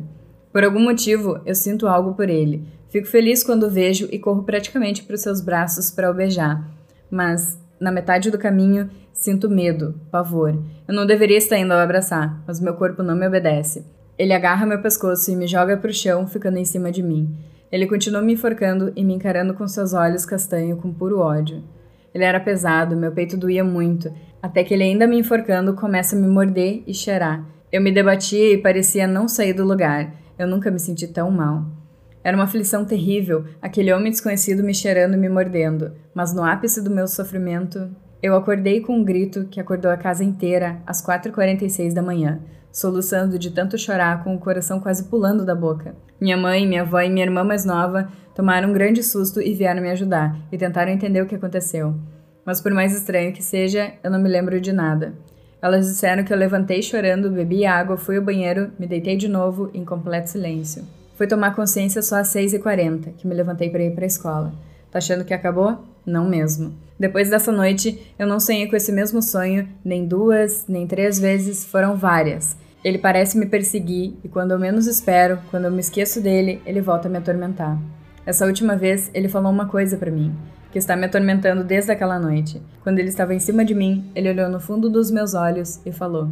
Por 0.52 0.62
algum 0.62 0.82
motivo, 0.82 1.40
eu 1.46 1.56
sinto 1.56 1.88
algo 1.88 2.16
por 2.16 2.28
ele. 2.28 2.68
Fico 2.90 3.08
feliz 3.08 3.46
quando 3.46 3.64
o 3.64 3.70
vejo 3.70 4.10
e 4.12 4.20
corro 4.20 4.44
praticamente 4.44 5.04
para 5.04 5.16
os 5.16 5.22
seus 5.22 5.40
braços 5.40 5.90
para 5.90 6.12
o 6.12 6.14
beijar. 6.14 6.70
Mas 7.10 7.58
na 7.80 7.90
metade 7.90 8.30
do 8.30 8.38
caminho, 8.38 8.90
sinto 9.14 9.50
medo, 9.50 9.96
pavor. 10.12 10.62
Eu 10.86 10.94
não 10.94 11.06
deveria 11.06 11.38
estar 11.38 11.58
indo 11.58 11.72
ao 11.72 11.80
abraçar, 11.80 12.44
mas 12.46 12.60
meu 12.60 12.74
corpo 12.74 13.02
não 13.02 13.16
me 13.16 13.26
obedece. 13.26 13.86
Ele 14.18 14.34
agarra 14.34 14.66
meu 14.66 14.82
pescoço 14.82 15.32
e 15.32 15.36
me 15.38 15.48
joga 15.48 15.78
para 15.78 15.90
o 15.90 15.94
chão, 15.94 16.28
ficando 16.28 16.58
em 16.58 16.66
cima 16.66 16.92
de 16.92 17.02
mim. 17.02 17.34
Ele 17.74 17.88
continua 17.88 18.22
me 18.22 18.34
enforcando 18.34 18.94
e 18.96 19.04
me 19.04 19.16
encarando 19.16 19.56
com 19.56 19.68
seus 19.68 19.96
olhos 19.96 20.28
castanho 20.28 20.78
com 20.78 20.94
puro 20.94 21.18
ódio. 21.18 21.64
Ele 22.14 22.24
era 22.24 22.40
pesado, 22.40 22.95
meu 22.95 23.12
peito 23.12 23.36
doía 23.36 23.64
muito, 23.64 24.14
até 24.40 24.64
que 24.64 24.76
ele, 24.76 24.83
ainda 24.83 25.07
me 25.07 25.18
enforcando, 25.18 25.74
começa 25.74 26.16
a 26.16 26.19
me 26.19 26.28
morder 26.28 26.83
e 26.86 26.94
cheirar. 26.94 27.44
Eu 27.71 27.81
me 27.81 27.92
debatia 27.92 28.54
e 28.54 28.59
parecia 28.59 29.07
não 29.07 29.28
sair 29.28 29.54
do 29.54 29.66
lugar. 29.66 30.14
Eu 30.38 30.45
nunca 30.45 30.69
me 30.69 30.78
senti 30.78 31.07
tão 31.07 31.31
mal. 31.31 31.66
Era 32.24 32.38
uma 32.38 32.44
aflição 32.44 32.86
terrível, 32.86 33.44
aquele 33.59 33.92
homem 33.92 34.12
desconhecido 34.12 34.62
me 34.62 34.76
cheirando 34.76 35.16
e 35.16 35.18
me 35.18 35.28
mordendo, 35.28 35.94
mas 36.14 36.31
no 36.31 36.44
ápice 36.44 36.80
do 36.80 36.92
meu 36.92 37.07
sofrimento, 37.07 37.90
eu 38.21 38.36
acordei 38.36 38.81
com 38.81 38.95
um 38.95 39.04
grito 39.04 39.47
que 39.50 39.59
acordou 39.59 39.90
a 39.90 39.97
casa 39.97 40.24
inteira 40.24 40.80
às 40.86 41.04
4h46 41.04 41.92
da 41.92 42.04
manhã, 42.04 42.40
soluçando 42.73 43.37
de 43.37 43.51
tanto 43.51 43.77
chorar 43.77 44.23
com 44.23 44.35
o 44.35 44.39
coração 44.39 44.80
quase 44.80 45.03
pulando 45.03 45.45
da 45.45 45.53
boca. 45.53 45.95
Minha 46.19 46.35
mãe, 46.35 46.68
minha 46.68 46.81
avó 46.81 46.99
e 46.99 47.09
minha 47.09 47.25
irmã 47.25 47.44
mais 47.44 47.63
nova 47.63 48.09
tomaram 48.33 48.69
um 48.69 48.73
grande 48.73 49.03
susto 49.03 49.39
e 49.39 49.53
vieram 49.53 49.81
me 49.81 49.92
ajudar 49.92 50.35
e 50.51 50.57
tentaram 50.57 50.92
entender 50.92 51.21
o 51.21 51.27
que 51.27 51.35
aconteceu. 51.35 51.94
Mas 52.44 52.59
por 52.59 52.73
mais 52.73 52.94
estranho 52.95 53.31
que 53.31 53.44
seja, 53.44 53.94
eu 54.03 54.09
não 54.09 54.19
me 54.19 54.27
lembro 54.27 54.59
de 54.59 54.73
nada. 54.73 55.13
Elas 55.61 55.87
disseram 55.87 56.23
que 56.23 56.33
eu 56.33 56.37
levantei 56.37 56.81
chorando, 56.81 57.31
bebi 57.31 57.65
água, 57.65 57.95
fui 57.95 58.18
ao 58.18 58.23
banheiro, 58.23 58.71
me 58.77 58.87
deitei 58.87 59.15
de 59.15 59.30
novo 59.30 59.69
em 59.73 59.85
completo 59.85 60.31
silêncio. 60.31 60.83
Fui 61.15 61.27
tomar 61.27 61.56
consciência 61.56 62.01
só 62.01 62.18
às 62.18 62.30
6h40, 62.30 63.13
que 63.18 63.27
me 63.27 63.35
levantei 63.35 63.69
para 63.69 63.83
ir 63.83 63.94
para 63.94 64.03
a 64.03 64.07
escola. 64.07 64.51
Tá 64.92 64.97
achando 64.97 65.23
que 65.23 65.33
acabou? 65.33 65.77
Não 66.06 66.27
mesmo. 66.27 66.73
Depois 66.99 67.30
dessa 67.30 67.51
noite, 67.51 68.13
eu 68.19 68.27
não 68.27 68.39
sonhei 68.39 68.68
com 68.68 68.75
esse 68.75 68.92
mesmo 68.92 69.21
sonho, 69.21 69.69
nem 69.85 70.06
duas, 70.06 70.65
nem 70.68 70.85
três 70.85 71.19
vezes, 71.19 71.63
foram 71.63 71.95
várias. 71.95 72.57
Ele 72.83 72.97
parece 72.97 73.37
me 73.37 73.45
perseguir 73.45 74.16
e 74.23 74.28
quando 74.28 74.52
eu 74.52 74.59
menos 74.59 74.87
espero, 74.87 75.40
quando 75.49 75.66
eu 75.66 75.71
me 75.71 75.80
esqueço 75.80 76.19
dele, 76.19 76.61
ele 76.66 76.81
volta 76.81 77.07
a 77.07 77.11
me 77.11 77.18
atormentar. 77.18 77.80
Essa 78.25 78.45
última 78.45 78.75
vez, 78.75 79.09
ele 79.13 79.30
falou 79.30 79.52
uma 79.52 79.68
coisa 79.68 79.97
para 79.97 80.11
mim, 80.11 80.35
que 80.71 80.78
está 80.78 80.95
me 80.95 81.06
atormentando 81.06 81.63
desde 81.63 81.92
aquela 81.92 82.19
noite. 82.19 82.61
Quando 82.81 82.99
ele 82.99 83.09
estava 83.09 83.33
em 83.33 83.40
cima 83.40 83.63
de 83.63 83.73
mim, 83.73 84.11
ele 84.13 84.30
olhou 84.30 84.49
no 84.49 84.59
fundo 84.59 84.90
dos 84.90 85.11
meus 85.11 85.33
olhos 85.33 85.80
e 85.85 85.92
falou: 85.92 86.30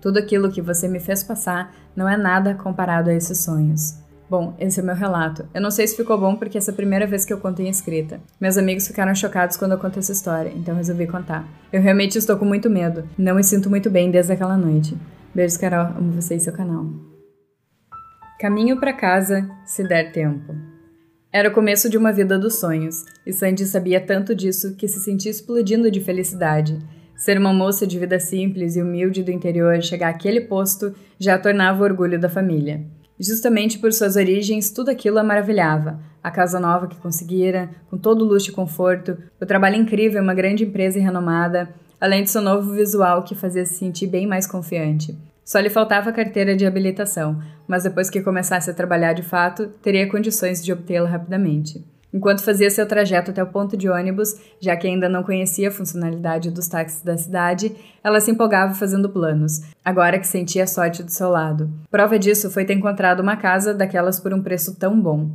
Tudo 0.00 0.18
aquilo 0.18 0.50
que 0.50 0.60
você 0.60 0.88
me 0.88 1.00
fez 1.00 1.22
passar 1.22 1.74
não 1.96 2.08
é 2.08 2.16
nada 2.16 2.54
comparado 2.54 3.08
a 3.08 3.14
esses 3.14 3.38
sonhos. 3.38 3.98
Bom, 4.28 4.54
esse 4.58 4.80
é 4.80 4.82
meu 4.82 4.94
relato. 4.94 5.46
Eu 5.54 5.60
não 5.60 5.70
sei 5.70 5.86
se 5.86 5.96
ficou 5.96 6.18
bom 6.18 6.34
porque 6.34 6.58
essa 6.58 6.70
é 6.70 6.72
a 6.72 6.76
primeira 6.76 7.06
vez 7.06 7.24
que 7.24 7.32
eu 7.32 7.38
conto 7.38 7.60
em 7.60 7.68
escrita. 7.68 8.20
Meus 8.40 8.56
amigos 8.56 8.86
ficaram 8.86 9.14
chocados 9.14 9.56
quando 9.56 9.72
eu 9.72 9.78
conto 9.78 9.98
essa 9.98 10.12
história, 10.12 10.52
então 10.54 10.74
resolvi 10.74 11.06
contar. 11.06 11.46
Eu 11.72 11.80
realmente 11.80 12.16
estou 12.18 12.36
com 12.36 12.44
muito 12.44 12.68
medo. 12.68 13.04
Não 13.16 13.36
me 13.36 13.44
sinto 13.44 13.70
muito 13.70 13.90
bem 13.90 14.10
desde 14.10 14.32
aquela 14.32 14.56
noite. 14.56 14.96
Beijos, 15.34 15.56
Carol. 15.56 15.86
Amo 15.98 16.12
você 16.12 16.36
e 16.36 16.40
seu 16.40 16.52
canal. 16.52 16.86
Caminho 18.38 18.78
para 18.78 18.92
casa, 18.92 19.50
se 19.66 19.82
der 19.82 20.12
tempo. 20.12 20.54
Era 21.32 21.48
o 21.48 21.52
começo 21.52 21.90
de 21.90 21.98
uma 21.98 22.12
vida 22.12 22.38
dos 22.38 22.60
sonhos, 22.60 23.04
e 23.26 23.32
Sandy 23.32 23.66
sabia 23.66 24.00
tanto 24.00 24.32
disso 24.32 24.76
que 24.76 24.86
se 24.86 25.00
sentia 25.00 25.32
explodindo 25.32 25.90
de 25.90 26.00
felicidade. 26.00 26.78
Ser 27.16 27.36
uma 27.36 27.52
moça 27.52 27.84
de 27.84 27.98
vida 27.98 28.20
simples 28.20 28.76
e 28.76 28.82
humilde 28.82 29.24
do 29.24 29.32
interior 29.32 29.82
chegar 29.82 30.10
àquele 30.10 30.42
posto 30.42 30.94
já 31.18 31.34
a 31.34 31.38
tornava 31.38 31.80
o 31.80 31.84
orgulho 31.84 32.20
da 32.20 32.28
família. 32.28 32.84
Justamente 33.18 33.80
por 33.80 33.92
suas 33.92 34.14
origens, 34.14 34.70
tudo 34.70 34.88
aquilo 34.88 35.18
a 35.18 35.24
maravilhava. 35.24 36.00
A 36.22 36.30
casa 36.30 36.60
nova 36.60 36.86
que 36.86 37.00
conseguira, 37.00 37.70
com 37.90 37.98
todo 37.98 38.22
o 38.22 38.28
luxo 38.28 38.50
e 38.50 38.54
conforto, 38.54 39.18
o 39.40 39.46
trabalho 39.46 39.76
incrível 39.76 40.20
em 40.20 40.24
uma 40.24 40.34
grande 40.34 40.64
empresa 40.64 41.00
renomada, 41.00 41.74
além 42.04 42.22
de 42.22 42.30
seu 42.30 42.42
novo 42.42 42.74
visual 42.74 43.22
que 43.22 43.34
fazia 43.34 43.64
se 43.64 43.76
sentir 43.76 44.06
bem 44.06 44.26
mais 44.26 44.46
confiante. 44.46 45.16
Só 45.42 45.58
lhe 45.58 45.70
faltava 45.70 46.10
a 46.10 46.12
carteira 46.12 46.54
de 46.54 46.66
habilitação, 46.66 47.40
mas 47.66 47.84
depois 47.84 48.10
que 48.10 48.20
começasse 48.20 48.70
a 48.70 48.74
trabalhar 48.74 49.14
de 49.14 49.22
fato, 49.22 49.68
teria 49.80 50.06
condições 50.06 50.62
de 50.62 50.70
obtê-la 50.70 51.08
rapidamente. 51.08 51.82
Enquanto 52.12 52.44
fazia 52.44 52.68
seu 52.68 52.84
trajeto 52.84 53.30
até 53.30 53.42
o 53.42 53.46
ponto 53.46 53.74
de 53.74 53.88
ônibus, 53.88 54.38
já 54.60 54.76
que 54.76 54.86
ainda 54.86 55.08
não 55.08 55.22
conhecia 55.22 55.68
a 55.68 55.72
funcionalidade 55.72 56.50
dos 56.50 56.68
táxis 56.68 57.00
da 57.00 57.16
cidade, 57.16 57.74
ela 58.04 58.20
se 58.20 58.30
empolgava 58.30 58.74
fazendo 58.74 59.08
planos, 59.08 59.62
agora 59.82 60.18
que 60.18 60.26
sentia 60.26 60.64
a 60.64 60.66
sorte 60.66 61.02
do 61.02 61.10
seu 61.10 61.30
lado. 61.30 61.70
Prova 61.90 62.18
disso 62.18 62.50
foi 62.50 62.66
ter 62.66 62.74
encontrado 62.74 63.20
uma 63.20 63.38
casa 63.38 63.72
daquelas 63.72 64.20
por 64.20 64.34
um 64.34 64.42
preço 64.42 64.76
tão 64.76 65.00
bom. 65.00 65.30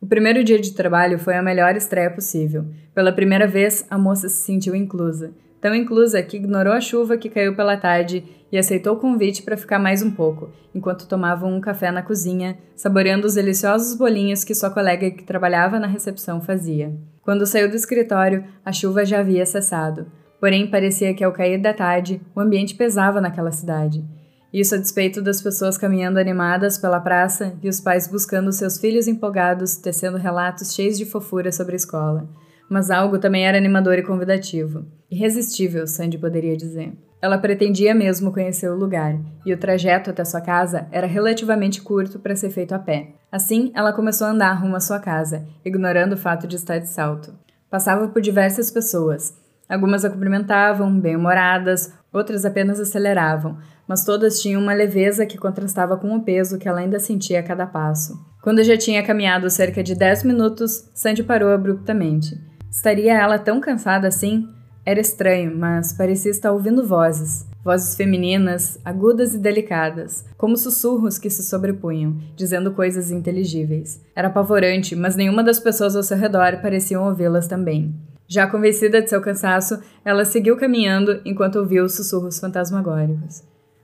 O 0.00 0.06
primeiro 0.08 0.42
dia 0.42 0.58
de 0.58 0.72
trabalho 0.72 1.20
foi 1.20 1.36
a 1.36 1.42
melhor 1.42 1.76
estreia 1.76 2.10
possível. 2.10 2.64
Pela 2.92 3.12
primeira 3.12 3.46
vez, 3.46 3.86
a 3.88 3.96
moça 3.96 4.28
se 4.28 4.42
sentiu 4.42 4.74
inclusa 4.74 5.30
tão 5.60 5.74
inclusa 5.74 6.22
que 6.22 6.36
ignorou 6.36 6.72
a 6.72 6.80
chuva 6.80 7.16
que 7.16 7.28
caiu 7.28 7.54
pela 7.54 7.76
tarde 7.76 8.24
e 8.50 8.58
aceitou 8.58 8.94
o 8.94 8.98
convite 8.98 9.42
para 9.42 9.56
ficar 9.56 9.78
mais 9.78 10.02
um 10.02 10.10
pouco, 10.10 10.50
enquanto 10.74 11.06
tomavam 11.06 11.54
um 11.54 11.60
café 11.60 11.90
na 11.90 12.02
cozinha, 12.02 12.58
saboreando 12.74 13.26
os 13.26 13.34
deliciosos 13.34 13.94
bolinhos 13.94 14.42
que 14.42 14.54
sua 14.54 14.70
colega 14.70 15.10
que 15.10 15.22
trabalhava 15.22 15.78
na 15.78 15.86
recepção 15.86 16.40
fazia. 16.40 16.92
Quando 17.22 17.46
saiu 17.46 17.68
do 17.68 17.76
escritório, 17.76 18.44
a 18.64 18.72
chuva 18.72 19.04
já 19.04 19.20
havia 19.20 19.46
cessado, 19.46 20.06
porém 20.40 20.70
parecia 20.70 21.14
que 21.14 21.22
ao 21.22 21.32
cair 21.32 21.60
da 21.60 21.72
tarde, 21.72 22.20
o 22.34 22.40
ambiente 22.40 22.74
pesava 22.74 23.20
naquela 23.20 23.52
cidade. 23.52 24.04
Isso 24.52 24.74
a 24.74 24.78
despeito 24.78 25.22
das 25.22 25.40
pessoas 25.40 25.78
caminhando 25.78 26.18
animadas 26.18 26.76
pela 26.76 26.98
praça 26.98 27.54
e 27.62 27.68
os 27.68 27.80
pais 27.80 28.08
buscando 28.08 28.50
seus 28.50 28.78
filhos 28.78 29.06
empolgados, 29.06 29.76
tecendo 29.76 30.18
relatos 30.18 30.74
cheios 30.74 30.98
de 30.98 31.04
fofura 31.04 31.52
sobre 31.52 31.74
a 31.74 31.76
escola. 31.76 32.28
Mas 32.70 32.88
algo 32.88 33.18
também 33.18 33.44
era 33.44 33.58
animador 33.58 33.98
e 33.98 34.02
convidativo. 34.02 34.86
Irresistível, 35.10 35.88
Sandy 35.88 36.16
poderia 36.16 36.56
dizer. 36.56 36.92
Ela 37.20 37.36
pretendia 37.36 37.92
mesmo 37.94 38.32
conhecer 38.32 38.70
o 38.70 38.76
lugar, 38.76 39.18
e 39.44 39.52
o 39.52 39.58
trajeto 39.58 40.08
até 40.08 40.24
sua 40.24 40.40
casa 40.40 40.86
era 40.92 41.06
relativamente 41.06 41.82
curto 41.82 42.20
para 42.20 42.36
ser 42.36 42.48
feito 42.50 42.72
a 42.72 42.78
pé. 42.78 43.08
Assim, 43.30 43.72
ela 43.74 43.92
começou 43.92 44.28
a 44.28 44.30
andar 44.30 44.52
rumo 44.52 44.76
à 44.76 44.80
sua 44.80 45.00
casa, 45.00 45.44
ignorando 45.64 46.12
o 46.12 46.16
fato 46.16 46.46
de 46.46 46.54
estar 46.54 46.78
de 46.78 46.88
salto. 46.88 47.34
Passava 47.68 48.06
por 48.06 48.22
diversas 48.22 48.70
pessoas. 48.70 49.36
Algumas 49.68 50.04
a 50.04 50.10
cumprimentavam, 50.10 50.98
bem-humoradas, 50.98 51.92
outras 52.12 52.44
apenas 52.44 52.78
aceleravam, 52.78 53.58
mas 53.86 54.04
todas 54.04 54.40
tinham 54.40 54.62
uma 54.62 54.72
leveza 54.72 55.26
que 55.26 55.36
contrastava 55.36 55.96
com 55.96 56.14
o 56.14 56.22
peso 56.22 56.58
que 56.58 56.68
ela 56.68 56.78
ainda 56.78 57.00
sentia 57.00 57.40
a 57.40 57.42
cada 57.42 57.66
passo. 57.66 58.14
Quando 58.42 58.62
já 58.62 58.76
tinha 58.76 59.02
caminhado 59.02 59.50
cerca 59.50 59.82
de 59.82 59.94
10 59.94 60.22
minutos, 60.22 60.88
Sandy 60.94 61.22
parou 61.22 61.50
abruptamente. 61.50 62.49
Estaria 62.70 63.14
ela 63.14 63.38
tão 63.38 63.60
cansada 63.60 64.06
assim? 64.06 64.48
Era 64.86 65.00
estranho, 65.00 65.56
mas 65.56 65.92
parecia 65.92 66.30
estar 66.30 66.52
ouvindo 66.52 66.86
vozes. 66.86 67.46
Vozes 67.64 67.94
femininas, 67.94 68.78
agudas 68.84 69.34
e 69.34 69.38
delicadas, 69.38 70.24
como 70.38 70.56
sussurros 70.56 71.18
que 71.18 71.28
se 71.28 71.42
sobrepunham, 71.42 72.16
dizendo 72.34 72.72
coisas 72.72 73.10
inteligíveis. 73.10 74.00
Era 74.14 74.28
apavorante, 74.28 74.96
mas 74.96 75.16
nenhuma 75.16 75.42
das 75.42 75.58
pessoas 75.58 75.94
ao 75.94 76.02
seu 76.02 76.16
redor 76.16 76.62
pareciam 76.62 77.06
ouvi-las 77.06 77.46
também. 77.46 77.94
Já 78.26 78.46
convencida 78.46 79.02
de 79.02 79.10
seu 79.10 79.20
cansaço, 79.20 79.80
ela 80.04 80.24
seguiu 80.24 80.56
caminhando 80.56 81.20
enquanto 81.24 81.56
ouvia 81.56 81.84
os 81.84 81.94
sussurros 81.94 82.38
fantasmagóricos. 82.38 83.42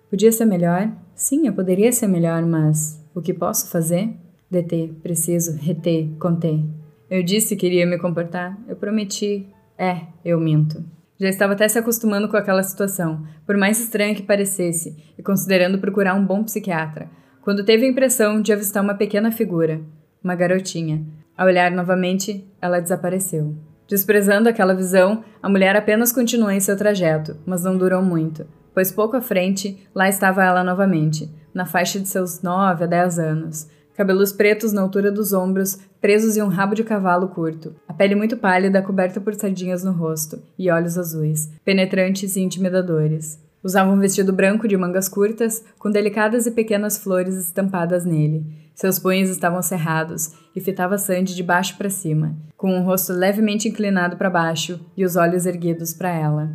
Podia 0.08 0.30
ser 0.30 0.44
melhor? 0.46 0.90
Sim, 1.14 1.46
eu 1.48 1.52
poderia 1.52 1.90
ser 1.90 2.06
melhor, 2.06 2.46
mas 2.46 3.04
o 3.12 3.20
que 3.20 3.34
posso 3.34 3.68
fazer? 3.68 4.14
Deter, 4.48 4.92
preciso, 5.02 5.56
reter, 5.56 6.08
conter. 6.18 6.62
Eu 7.08 7.22
disse 7.22 7.56
que 7.56 7.66
iria 7.66 7.86
me 7.86 7.98
comportar. 7.98 8.58
Eu 8.68 8.76
prometi. 8.76 9.46
É, 9.78 10.02
eu 10.24 10.40
minto. 10.40 10.84
Já 11.18 11.28
estava 11.28 11.54
até 11.54 11.66
se 11.66 11.78
acostumando 11.78 12.28
com 12.28 12.36
aquela 12.36 12.62
situação, 12.62 13.26
por 13.46 13.56
mais 13.56 13.80
estranha 13.80 14.14
que 14.14 14.22
parecesse, 14.22 14.96
e 15.16 15.22
considerando 15.22 15.78
procurar 15.78 16.14
um 16.14 16.24
bom 16.24 16.44
psiquiatra, 16.44 17.08
quando 17.40 17.64
teve 17.64 17.86
a 17.86 17.88
impressão 17.88 18.42
de 18.42 18.52
avistar 18.52 18.82
uma 18.82 18.94
pequena 18.94 19.32
figura, 19.32 19.80
uma 20.22 20.34
garotinha. 20.34 21.06
Ao 21.36 21.46
olhar 21.46 21.70
novamente, 21.70 22.46
ela 22.60 22.80
desapareceu. 22.80 23.56
Desprezando 23.88 24.48
aquela 24.48 24.74
visão, 24.74 25.24
a 25.42 25.48
mulher 25.48 25.74
apenas 25.74 26.12
continuou 26.12 26.50
em 26.50 26.60
seu 26.60 26.76
trajeto, 26.76 27.36
mas 27.46 27.62
não 27.62 27.78
durou 27.78 28.02
muito, 28.02 28.46
pois 28.74 28.92
pouco 28.92 29.16
à 29.16 29.20
frente, 29.20 29.88
lá 29.94 30.08
estava 30.08 30.44
ela 30.44 30.64
novamente, 30.64 31.30
na 31.54 31.64
faixa 31.64 31.98
de 31.98 32.08
seus 32.08 32.42
nove 32.42 32.84
a 32.84 32.86
dez 32.86 33.18
anos, 33.18 33.68
cabelos 33.96 34.32
pretos 34.32 34.72
na 34.72 34.82
altura 34.82 35.10
dos 35.10 35.32
ombros, 35.32 35.78
presos 36.00 36.36
em 36.36 36.42
um 36.42 36.48
rabo 36.48 36.74
de 36.74 36.84
cavalo 36.84 37.28
curto, 37.28 37.74
a 37.88 37.94
pele 37.94 38.14
muito 38.14 38.36
pálida 38.36 38.82
coberta 38.82 39.20
por 39.20 39.34
sardinhas 39.34 39.82
no 39.82 39.92
rosto, 39.92 40.38
e 40.58 40.70
olhos 40.70 40.98
azuis, 40.98 41.50
penetrantes 41.64 42.36
e 42.36 42.40
intimidadores. 42.40 43.38
Usava 43.64 43.90
um 43.90 43.98
vestido 43.98 44.32
branco 44.32 44.68
de 44.68 44.76
mangas 44.76 45.08
curtas, 45.08 45.64
com 45.78 45.90
delicadas 45.90 46.46
e 46.46 46.50
pequenas 46.50 46.98
flores 46.98 47.34
estampadas 47.36 48.04
nele. 48.04 48.46
Seus 48.74 48.98
punhos 48.98 49.30
estavam 49.30 49.62
cerrados 49.62 50.32
e 50.54 50.60
fitava 50.60 50.98
Sandy 50.98 51.34
de 51.34 51.42
baixo 51.42 51.76
para 51.76 51.90
cima, 51.90 52.36
com 52.56 52.78
o 52.78 52.82
rosto 52.84 53.12
levemente 53.12 53.66
inclinado 53.66 54.16
para 54.16 54.30
baixo 54.30 54.78
e 54.96 55.04
os 55.04 55.16
olhos 55.16 55.46
erguidos 55.46 55.94
para 55.94 56.10
ela. 56.10 56.50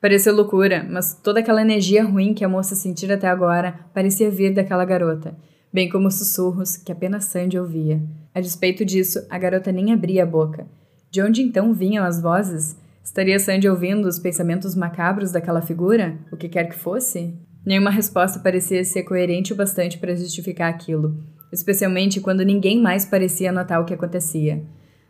Pareceu 0.00 0.34
loucura, 0.34 0.86
mas 0.90 1.14
toda 1.14 1.40
aquela 1.40 1.62
energia 1.62 2.04
ruim 2.04 2.32
que 2.32 2.44
a 2.44 2.48
moça 2.48 2.74
sentira 2.74 3.14
até 3.14 3.28
agora 3.28 3.74
parecia 3.92 4.30
vir 4.30 4.54
daquela 4.54 4.84
garota, 4.84 5.36
bem 5.76 5.90
como 5.90 6.10
sussurros 6.10 6.74
que 6.74 6.90
apenas 6.90 7.26
Sandy 7.26 7.58
ouvia. 7.58 8.02
A 8.34 8.40
despeito 8.40 8.82
disso, 8.82 9.26
a 9.28 9.36
garota 9.36 9.70
nem 9.70 9.92
abria 9.92 10.22
a 10.22 10.26
boca. 10.26 10.66
De 11.10 11.20
onde 11.20 11.42
então 11.42 11.74
vinham 11.74 12.02
as 12.02 12.18
vozes? 12.18 12.78
Estaria 13.04 13.38
Sandy 13.38 13.68
ouvindo 13.68 14.08
os 14.08 14.18
pensamentos 14.18 14.74
macabros 14.74 15.30
daquela 15.30 15.60
figura? 15.60 16.16
O 16.32 16.36
que 16.36 16.48
quer 16.48 16.64
que 16.70 16.74
fosse? 16.74 17.38
Nenhuma 17.62 17.90
resposta 17.90 18.40
parecia 18.40 18.82
ser 18.84 19.02
coerente 19.02 19.52
o 19.52 19.56
bastante 19.56 19.98
para 19.98 20.16
justificar 20.16 20.70
aquilo, 20.70 21.22
especialmente 21.52 22.22
quando 22.22 22.42
ninguém 22.42 22.80
mais 22.80 23.04
parecia 23.04 23.52
notar 23.52 23.78
o 23.78 23.84
que 23.84 23.92
acontecia. 23.92 24.64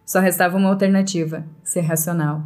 Só 0.05 0.19
restava 0.19 0.57
uma 0.57 0.71
alternativa: 0.71 1.47
ser 1.63 1.83
racional. 1.83 2.43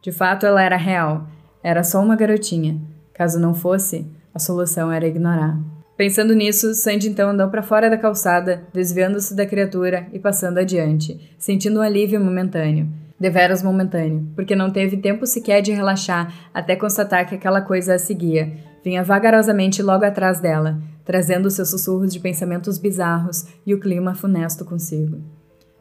De 0.00 0.12
fato, 0.12 0.46
ela 0.46 0.62
era 0.62 0.76
real. 0.76 1.26
Era 1.64 1.82
só 1.82 2.00
uma 2.00 2.14
garotinha. 2.14 2.80
Caso 3.12 3.40
não 3.40 3.54
fosse, 3.54 4.06
a 4.32 4.38
solução 4.38 4.92
era 4.92 5.08
ignorar. 5.08 5.58
Pensando 5.96 6.34
nisso, 6.34 6.74
Sandy 6.74 7.08
então 7.08 7.30
andou 7.30 7.48
para 7.48 7.62
fora 7.62 7.88
da 7.88 7.96
calçada, 7.96 8.66
desviando-se 8.72 9.34
da 9.34 9.46
criatura 9.46 10.06
e 10.12 10.18
passando 10.18 10.58
adiante, 10.58 11.34
sentindo 11.38 11.80
um 11.80 11.82
alívio 11.82 12.20
momentâneo. 12.20 12.86
Deveras 13.18 13.62
momentâneo, 13.62 14.28
porque 14.34 14.54
não 14.54 14.70
teve 14.70 14.98
tempo 14.98 15.26
sequer 15.26 15.62
de 15.62 15.72
relaxar 15.72 16.50
até 16.52 16.76
constatar 16.76 17.26
que 17.26 17.34
aquela 17.34 17.62
coisa 17.62 17.94
a 17.94 17.98
seguia. 17.98 18.52
Vinha 18.84 19.02
vagarosamente 19.02 19.82
logo 19.82 20.04
atrás 20.04 20.38
dela, 20.38 20.78
trazendo 21.02 21.50
seus 21.50 21.70
sussurros 21.70 22.12
de 22.12 22.20
pensamentos 22.20 22.76
bizarros 22.76 23.46
e 23.64 23.72
o 23.72 23.80
clima 23.80 24.14
funesto 24.14 24.66
consigo. 24.66 25.22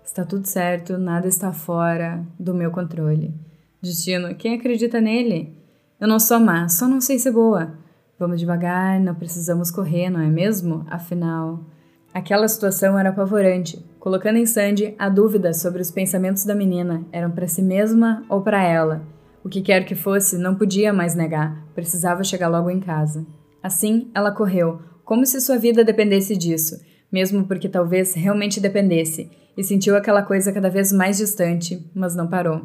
Está 0.06 0.24
tudo 0.24 0.48
certo, 0.48 0.98
nada 0.98 1.28
está 1.28 1.52
fora 1.52 2.26
do 2.40 2.54
meu 2.54 2.72
controle. 2.72 3.34
Destino, 3.82 4.34
quem 4.36 4.56
acredita 4.56 5.02
nele? 5.02 5.58
Eu 6.00 6.08
não 6.08 6.20
sou 6.22 6.40
má, 6.40 6.70
só 6.70 6.88
não 6.88 7.02
sei 7.02 7.20
ser 7.20 7.32
boa. 7.32 7.85
Vamos 8.18 8.40
devagar, 8.40 8.98
não 9.02 9.14
precisamos 9.14 9.70
correr, 9.70 10.10
não 10.10 10.22
é 10.22 10.28
mesmo? 10.28 10.86
Afinal. 10.90 11.60
Aquela 12.14 12.48
situação 12.48 12.98
era 12.98 13.10
apavorante, 13.10 13.84
colocando 14.00 14.38
em 14.38 14.46
Sandy 14.46 14.96
a 14.98 15.10
dúvida 15.10 15.54
sobre 15.54 15.82
os 15.82 15.92
pensamentos 15.92 16.46
da 16.46 16.56
menina 16.56 17.04
eram 17.12 17.30
para 17.30 17.46
si 17.46 17.62
mesma 17.62 18.24
ou 18.30 18.42
para 18.42 18.64
ela. 18.64 19.02
O 19.44 19.50
que 19.50 19.62
quer 19.62 19.84
que 19.84 19.96
fosse, 19.96 20.38
não 20.38 20.56
podia 20.56 20.94
mais 20.94 21.14
negar, 21.14 21.68
precisava 21.76 22.24
chegar 22.24 22.48
logo 22.48 22.70
em 22.70 22.80
casa. 22.80 23.26
Assim, 23.62 24.10
ela 24.16 24.32
correu, 24.32 24.80
como 25.04 25.26
se 25.26 25.42
sua 25.42 25.58
vida 25.58 25.84
dependesse 25.84 26.38
disso, 26.38 26.80
mesmo 27.12 27.46
porque 27.46 27.68
talvez 27.68 28.14
realmente 28.14 28.62
dependesse, 28.62 29.30
e 29.58 29.64
sentiu 29.64 29.98
aquela 29.98 30.24
coisa 30.24 30.54
cada 30.54 30.70
vez 30.70 30.90
mais 30.92 31.18
distante, 31.18 31.86
mas 31.94 32.16
não 32.16 32.28
parou. 32.28 32.62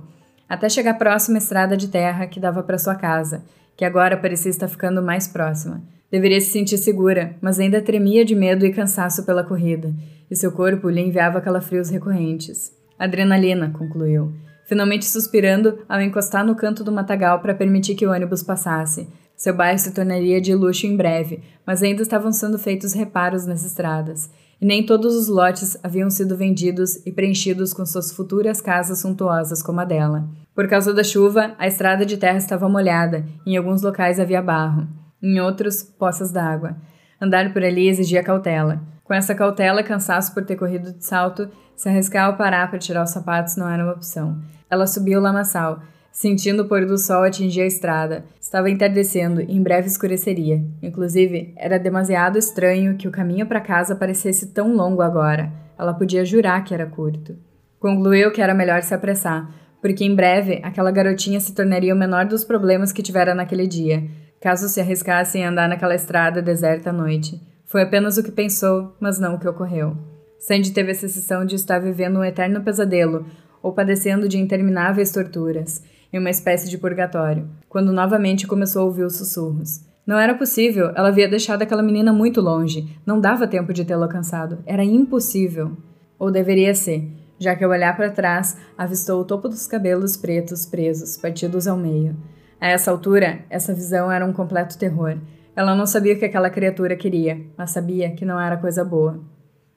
Até 0.49 0.69
chegar 0.69 0.95
próxima 0.95 1.38
à 1.38 1.40
estrada 1.40 1.76
de 1.76 1.88
terra 1.88 2.28
que 2.28 2.38
dava 2.38 2.62
para 2.62 2.78
sua 2.78 2.95
casa, 2.95 3.42
que 3.80 3.84
agora 3.87 4.14
parecia 4.14 4.50
estar 4.50 4.68
ficando 4.68 5.02
mais 5.02 5.26
próxima. 5.26 5.82
Deveria 6.10 6.38
se 6.38 6.50
sentir 6.50 6.76
segura, 6.76 7.34
mas 7.40 7.58
ainda 7.58 7.80
tremia 7.80 8.26
de 8.26 8.34
medo 8.34 8.66
e 8.66 8.75
cansaço 8.75 9.25
pela 9.25 9.42
corrida, 9.42 9.90
e 10.30 10.37
seu 10.37 10.52
corpo 10.52 10.90
lhe 10.90 11.00
enviava 11.00 11.40
calafrios 11.40 11.88
recorrentes. 11.88 12.76
Adrenalina, 12.99 13.70
concluiu, 13.70 14.34
finalmente 14.66 15.06
suspirando 15.06 15.78
ao 15.88 15.99
encostar 15.99 16.44
no 16.44 16.54
canto 16.54 16.84
do 16.84 16.92
matagal 16.92 17.40
para 17.40 17.54
permitir 17.54 17.94
que 17.94 18.06
o 18.06 18.10
ônibus 18.10 18.42
passasse. 18.42 19.08
Seu 19.34 19.54
bairro 19.54 19.78
se 19.78 19.94
tornaria 19.94 20.42
de 20.42 20.54
luxo 20.54 20.87
em 20.87 20.94
breve, 20.94 21.42
mas 21.66 21.82
ainda 21.82 22.02
estavam 22.02 22.34
sendo 22.34 22.58
feitos 22.58 22.92
reparos 22.92 23.46
nas 23.46 23.64
estradas. 23.64 24.28
e 24.60 24.66
nem 24.66 24.84
todos 24.84 25.16
os 25.16 25.26
lotes 25.26 25.75
haviam 25.82 26.10
sido 26.10 26.37
vendidos 26.37 26.96
e 27.06 27.10
preenchidos 27.10 27.72
com 27.72 27.87
suas 27.87 28.12
futuras 28.12 28.60
casas 28.60 28.99
suntuosas 28.99 29.62
como 29.62 29.80
a 29.80 29.87
dela. 29.87 30.28
Por 30.54 30.69
causa 30.69 30.92
da 30.92 31.04
chuva, 31.04 31.54
a 31.59 31.66
estrada 31.66 32.04
de 32.04 32.16
terra 32.16 32.38
estava 32.38 32.69
molhada, 32.69 33.25
em 33.47 33.57
alguns 33.57 33.83
locais 33.83 34.19
havia 34.19 34.42
barro, 34.42 34.87
em 35.23 35.40
outros, 35.40 35.83
poças 35.83 36.33
d'água. 36.33 36.76
Andar 37.21 37.52
por 37.52 37.62
ali 37.62 37.88
exigia 37.88 38.23
cautela. 38.23 38.80
Com 39.04 39.14
essa 39.14 39.35
cautela, 39.35 39.83
cansaço 39.83 40.33
por 40.33 40.45
ter 40.45 40.57
corrido 40.57 40.92
de 40.92 41.04
salto, 41.04 41.49
se 41.76 41.88
arriscar 41.88 42.26
ao 42.26 42.37
parar 42.37 42.69
para 42.69 42.78
tirar 42.78 43.02
os 43.02 43.11
sapatos 43.11 43.57
não 43.57 43.69
era 43.69 43.83
uma 43.83 43.92
opção. 43.92 44.38
Ela 44.69 44.87
subiu 44.87 45.19
o 45.19 45.23
lamaçal, 45.23 45.80
sentindo 46.12 46.62
o 46.62 46.69
pôr 46.69 46.85
do 46.85 46.99
sol 46.99 47.23
atingir 47.23 47.62
a 47.62 47.66
estrada. 47.66 48.25
Estava 48.40 48.71
entardecendo 48.71 49.40
e 49.40 49.57
em 49.57 49.62
breve 49.62 49.88
escureceria. 49.88 50.64
Inclusive, 50.83 51.52
era 51.57 51.78
demasiado 51.78 52.38
estranho 52.38 52.97
que 52.97 53.09
o 53.09 53.11
caminho 53.11 53.47
para 53.47 53.61
casa 53.61 53.97
parecesse 53.97 54.49
tão 54.49 54.75
longo 54.75 55.02
agora. 55.02 55.52
Ela 55.78 55.95
podia 55.95 56.25
jurar 56.25 56.62
que 56.64 56.75
era 56.75 56.87
curto. 56.87 57.37
Concluiu 57.78 58.30
que 58.30 58.42
era 58.42 58.52
melhor 58.52 58.83
se 58.83 58.95
apressar, 58.95 59.50
porque 59.80 60.04
em 60.04 60.14
breve 60.14 60.60
aquela 60.62 60.90
garotinha 60.90 61.40
se 61.40 61.54
tornaria 61.54 61.94
o 61.94 61.99
menor 61.99 62.26
dos 62.26 62.44
problemas 62.44 62.92
que 62.92 63.02
tivera 63.02 63.34
naquele 63.34 63.66
dia, 63.66 64.04
caso 64.40 64.68
se 64.68 64.80
arriscasse 64.80 65.38
em 65.38 65.44
andar 65.44 65.68
naquela 65.68 65.94
estrada 65.94 66.42
deserta 66.42 66.90
à 66.90 66.92
noite. 66.92 67.40
Foi 67.64 67.82
apenas 67.82 68.16
o 68.16 68.22
que 68.22 68.32
pensou, 68.32 68.96
mas 68.99 69.18
não 69.18 69.34
o 69.34 69.38
que 69.38 69.49
ocorreu. 69.49 69.96
Sandy 70.38 70.72
teve 70.72 70.92
a 70.92 70.94
sensação 70.94 71.44
de 71.44 71.54
estar 71.54 71.78
vivendo 71.78 72.18
um 72.18 72.25
eterno 72.25 72.62
pesadelo 72.62 73.26
ou 73.62 73.72
padecendo 73.72 74.28
de 74.28 74.38
intermináveis 74.38 75.12
torturas, 75.12 75.82
em 76.12 76.18
uma 76.18 76.30
espécie 76.30 76.68
de 76.68 76.78
purgatório, 76.78 77.49
quando 77.68 77.92
novamente 77.92 78.46
começou 78.46 78.82
a 78.82 78.84
ouvir 78.87 79.04
os 79.04 79.16
sussurros. 79.16 79.84
Não 80.06 80.18
era 80.18 80.34
possível, 80.34 80.90
ela 80.96 81.08
havia 81.08 81.28
deixado 81.28 81.62
aquela 81.62 81.82
menina 81.82 82.12
muito 82.12 82.40
longe, 82.40 82.88
não 83.06 83.20
dava 83.20 83.46
tempo 83.46 83.72
de 83.72 83.84
tê-la 83.84 84.06
alcançado, 84.06 84.58
era 84.66 84.82
impossível. 84.82 85.76
Ou 86.18 86.30
deveria 86.30 86.75
ser, 86.75 87.06
já 87.40 87.56
que 87.56 87.64
ao 87.64 87.70
olhar 87.70 87.97
para 87.97 88.11
trás 88.11 88.59
avistou 88.76 89.23
o 89.23 89.25
topo 89.25 89.49
dos 89.49 89.66
cabelos 89.66 90.16
pretos 90.16 90.66
presos, 90.66 91.16
partidos 91.16 91.66
ao 91.66 91.76
meio. 91.76 92.14
A 92.61 92.68
essa 92.68 92.90
altura, 92.90 93.40
essa 93.49 93.73
visão 93.73 94.12
era 94.12 94.25
um 94.26 94.32
completo 94.32 94.76
terror. 94.76 95.16
Ela 95.56 95.75
não 95.75 95.87
sabia 95.87 96.14
o 96.14 96.18
que 96.18 96.26
aquela 96.26 96.50
criatura 96.50 96.94
queria, 96.94 97.40
mas 97.56 97.70
sabia 97.70 98.11
que 98.11 98.26
não 98.26 98.38
era 98.38 98.59
coisa 98.59 98.85
boa. 98.85 99.18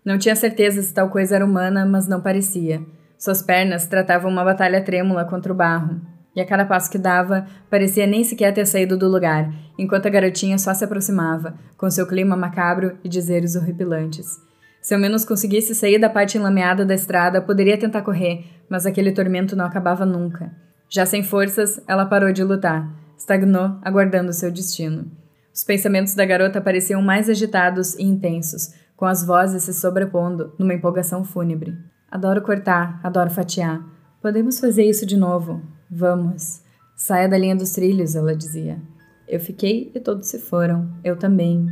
Não 0.03 0.17
tinha 0.17 0.35
certeza 0.35 0.81
se 0.81 0.93
tal 0.93 1.09
coisa 1.09 1.37
era 1.37 1.45
humana, 1.45 1.85
mas 1.85 2.05
não 2.05 2.19
parecia. 2.19 2.81
Suas 3.17 3.41
pernas 3.41 3.87
tratavam 3.87 4.29
uma 4.29 4.43
batalha 4.43 4.83
trêmula 4.83 5.23
contra 5.23 5.53
o 5.53 5.55
barro, 5.55 6.01
e 6.35 6.41
a 6.41 6.45
cada 6.45 6.65
passo 6.65 6.91
que 6.91 6.97
dava, 6.97 7.45
parecia 7.69 8.05
nem 8.05 8.23
sequer 8.23 8.53
ter 8.53 8.65
saído 8.65 8.97
do 8.97 9.07
lugar, 9.07 9.53
enquanto 9.79 10.07
a 10.07 10.09
garotinha 10.09 10.57
só 10.57 10.73
se 10.73 10.83
aproximava, 10.83 11.53
com 11.77 11.89
seu 11.89 12.05
clima 12.05 12.35
macabro 12.35 12.97
e 13.03 13.07
dizeres 13.07 13.55
horripilantes. 13.55 14.41
Se 14.83 14.93
ao 14.93 14.99
menos 14.99 15.23
conseguisse 15.23 15.73
sair 15.73 15.97
da 15.97 16.09
parte 16.09 16.37
enlameada 16.37 16.85
da 16.85 16.93
estrada, 16.93 17.41
poderia 17.41 17.77
tentar 17.77 18.01
correr, 18.01 18.43
mas 18.67 18.85
aquele 18.85 19.13
tormento 19.13 19.55
não 19.55 19.63
acabava 19.63 20.05
nunca. 20.05 20.51
Já 20.89 21.05
sem 21.05 21.23
forças, 21.23 21.81
ela 21.87 22.05
parou 22.05 22.33
de 22.33 22.43
lutar. 22.43 22.93
Estagnou, 23.17 23.77
aguardando 23.81 24.33
seu 24.33 24.51
destino. 24.51 25.09
Os 25.55 25.63
pensamentos 25.63 26.15
da 26.15 26.25
garota 26.25 26.59
pareciam 26.59 27.01
mais 27.01 27.29
agitados 27.29 27.93
e 27.95 28.03
intensos, 28.03 28.73
com 28.97 29.05
as 29.05 29.25
vozes 29.25 29.63
se 29.63 29.73
sobrepondo 29.73 30.53
numa 30.59 30.73
empolgação 30.73 31.23
fúnebre. 31.23 31.73
Adoro 32.11 32.41
cortar, 32.41 32.99
adoro 33.01 33.29
fatiar. 33.29 33.81
Podemos 34.21 34.59
fazer 34.59 34.83
isso 34.83 35.05
de 35.05 35.15
novo. 35.15 35.61
Vamos. 35.89 36.61
Saia 36.97 37.29
da 37.29 37.37
linha 37.37 37.55
dos 37.55 37.71
trilhos, 37.71 38.15
ela 38.15 38.35
dizia. 38.35 38.81
Eu 39.29 39.39
fiquei 39.39 39.93
e 39.95 39.99
todos 40.01 40.27
se 40.27 40.39
foram. 40.39 40.93
Eu 41.05 41.15
também. 41.15 41.67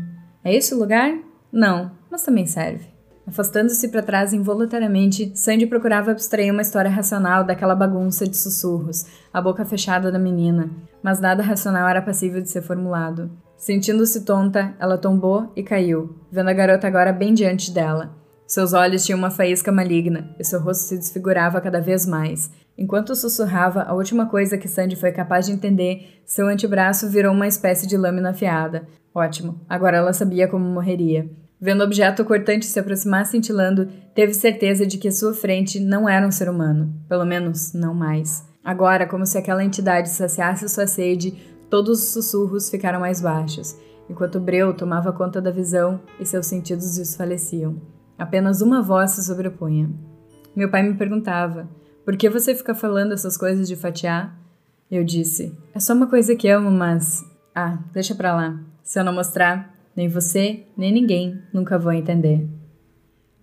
É 0.45 0.55
esse 0.55 0.73
o 0.73 0.79
lugar? 0.79 1.13
Não, 1.51 1.91
mas 2.09 2.23
também 2.23 2.45
serve. 2.45 2.90
Afastando-se 3.31 3.87
para 3.87 4.03
trás 4.03 4.33
involuntariamente, 4.33 5.31
Sandy 5.33 5.65
procurava 5.65 6.11
abstrair 6.11 6.51
uma 6.51 6.61
história 6.61 6.91
racional 6.91 7.45
daquela 7.45 7.73
bagunça 7.73 8.27
de 8.27 8.35
sussurros, 8.35 9.05
a 9.33 9.41
boca 9.41 9.63
fechada 9.63 10.11
da 10.11 10.19
menina, 10.19 10.69
mas 11.01 11.21
nada 11.21 11.41
racional 11.41 11.87
era 11.87 12.01
passível 12.01 12.41
de 12.41 12.49
ser 12.49 12.61
formulado. 12.61 13.31
Sentindo-se 13.55 14.25
tonta, 14.25 14.75
ela 14.77 14.97
tombou 14.97 15.49
e 15.55 15.63
caiu, 15.63 16.13
vendo 16.29 16.49
a 16.49 16.53
garota 16.53 16.85
agora 16.87 17.13
bem 17.13 17.33
diante 17.33 17.71
dela. 17.71 18.13
Seus 18.45 18.73
olhos 18.73 19.05
tinham 19.05 19.17
uma 19.17 19.31
faísca 19.31 19.71
maligna 19.71 20.35
e 20.37 20.43
seu 20.43 20.59
rosto 20.59 20.89
se 20.89 20.97
desfigurava 20.97 21.61
cada 21.61 21.79
vez 21.79 22.05
mais. 22.05 22.51
Enquanto 22.77 23.15
sussurrava, 23.15 23.83
a 23.83 23.93
última 23.93 24.25
coisa 24.25 24.57
que 24.57 24.67
Sandy 24.67 24.97
foi 24.97 25.13
capaz 25.13 25.45
de 25.45 25.53
entender, 25.53 26.21
seu 26.25 26.49
antebraço 26.49 27.07
virou 27.07 27.33
uma 27.33 27.47
espécie 27.47 27.87
de 27.87 27.95
lâmina 27.95 28.31
afiada. 28.31 28.85
Ótimo, 29.15 29.61
agora 29.69 29.95
ela 29.95 30.11
sabia 30.11 30.49
como 30.49 30.65
morreria. 30.65 31.29
Vendo 31.61 31.81
o 31.81 31.83
objeto 31.83 32.25
cortante 32.25 32.65
se 32.65 32.79
aproximar 32.79 33.23
cintilando, 33.27 33.87
teve 34.15 34.33
certeza 34.33 34.83
de 34.83 34.97
que 34.97 35.11
sua 35.11 35.31
frente 35.31 35.79
não 35.79 36.09
era 36.09 36.25
um 36.25 36.31
ser 36.31 36.49
humano. 36.49 36.91
Pelo 37.07 37.23
menos, 37.23 37.71
não 37.71 37.93
mais. 37.93 38.43
Agora, 38.63 39.05
como 39.05 39.27
se 39.27 39.37
aquela 39.37 39.63
entidade 39.63 40.09
saciasse 40.09 40.67
sua 40.67 40.87
sede, 40.87 41.31
todos 41.69 42.01
os 42.01 42.13
sussurros 42.13 42.67
ficaram 42.67 42.99
mais 42.99 43.21
baixos, 43.21 43.77
enquanto 44.09 44.39
Breu 44.39 44.73
tomava 44.73 45.13
conta 45.13 45.39
da 45.39 45.51
visão 45.51 46.01
e 46.19 46.25
seus 46.25 46.47
sentidos 46.47 46.95
desfaleciam. 46.95 47.79
Apenas 48.17 48.61
uma 48.61 48.81
voz 48.81 49.11
se 49.11 49.23
sobrepunha. 49.23 49.87
Meu 50.55 50.69
pai 50.69 50.81
me 50.81 50.95
perguntava: 50.95 51.69
Por 52.03 52.17
que 52.17 52.27
você 52.27 52.55
fica 52.55 52.73
falando 52.73 53.13
essas 53.13 53.37
coisas 53.37 53.67
de 53.67 53.75
fatiar? 53.75 54.35
Eu 54.89 55.03
disse: 55.03 55.55
É 55.75 55.79
só 55.79 55.93
uma 55.93 56.07
coisa 56.07 56.35
que 56.35 56.49
amo, 56.49 56.71
mas. 56.71 57.23
Ah, 57.53 57.77
deixa 57.93 58.15
pra 58.15 58.35
lá. 58.35 58.59
Se 58.83 58.99
eu 58.99 59.03
não 59.03 59.13
mostrar, 59.13 59.73
nem 59.95 60.07
você, 60.07 60.63
nem 60.77 60.91
ninguém 60.91 61.41
nunca 61.53 61.77
vão 61.77 61.93
entender. 61.93 62.47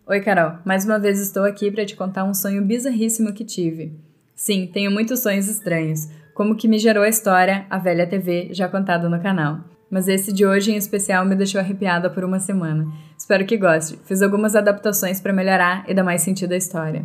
Oi, 0.06 0.20
Carol. 0.20 0.58
Mais 0.64 0.84
uma 0.84 0.98
vez 0.98 1.20
estou 1.20 1.44
aqui 1.44 1.70
para 1.70 1.84
te 1.84 1.94
contar 1.94 2.24
um 2.24 2.32
sonho 2.32 2.64
bizarríssimo 2.64 3.32
que 3.32 3.44
tive. 3.44 3.92
Sim, 4.34 4.66
tenho 4.72 4.90
muitos 4.90 5.20
sonhos 5.20 5.48
estranhos, 5.48 6.08
como 6.32 6.56
que 6.56 6.68
me 6.68 6.78
gerou 6.78 7.02
a 7.02 7.08
história 7.08 7.66
A 7.68 7.78
Velha 7.78 8.06
TV, 8.06 8.48
já 8.52 8.68
contada 8.68 9.08
no 9.08 9.20
canal. 9.20 9.60
Mas 9.90 10.06
esse 10.06 10.32
de 10.32 10.46
hoje 10.46 10.70
em 10.70 10.76
especial 10.76 11.24
me 11.24 11.34
deixou 11.34 11.60
arrepiada 11.60 12.08
por 12.08 12.24
uma 12.24 12.38
semana. 12.38 12.86
Espero 13.18 13.44
que 13.44 13.56
goste. 13.56 13.98
Fiz 14.04 14.22
algumas 14.22 14.54
adaptações 14.54 15.20
para 15.20 15.32
melhorar 15.32 15.84
e 15.88 15.94
dar 15.94 16.04
mais 16.04 16.22
sentido 16.22 16.52
à 16.52 16.56
história. 16.56 17.04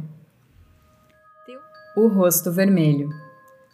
O 1.96 2.08
rosto 2.08 2.52
vermelho. 2.52 3.10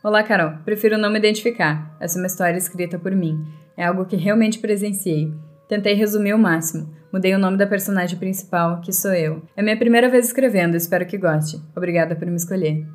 Olá, 0.03 0.23
Carol. 0.23 0.53
Prefiro 0.63 0.97
não 0.97 1.11
me 1.11 1.19
identificar. 1.19 1.95
Essa 1.99 2.17
é 2.17 2.21
uma 2.21 2.27
história 2.27 2.57
escrita 2.57 2.97
por 2.97 3.13
mim. 3.13 3.45
É 3.75 3.85
algo 3.85 4.05
que 4.05 4.15
realmente 4.15 4.59
presenciei. 4.59 5.33
Tentei 5.69 5.93
resumir 5.93 6.33
o 6.33 6.39
máximo. 6.39 6.89
Mudei 7.13 7.35
o 7.35 7.37
nome 7.37 7.55
da 7.55 7.67
personagem 7.67 8.17
principal, 8.17 8.81
que 8.81 8.91
sou 8.91 9.13
eu. 9.13 9.43
É 9.55 9.61
minha 9.61 9.77
primeira 9.77 10.09
vez 10.09 10.25
escrevendo, 10.25 10.75
espero 10.75 11.05
que 11.05 11.15
goste. 11.15 11.61
Obrigada 11.75 12.15
por 12.15 12.25
me 12.25 12.35
escolher. 12.35 12.87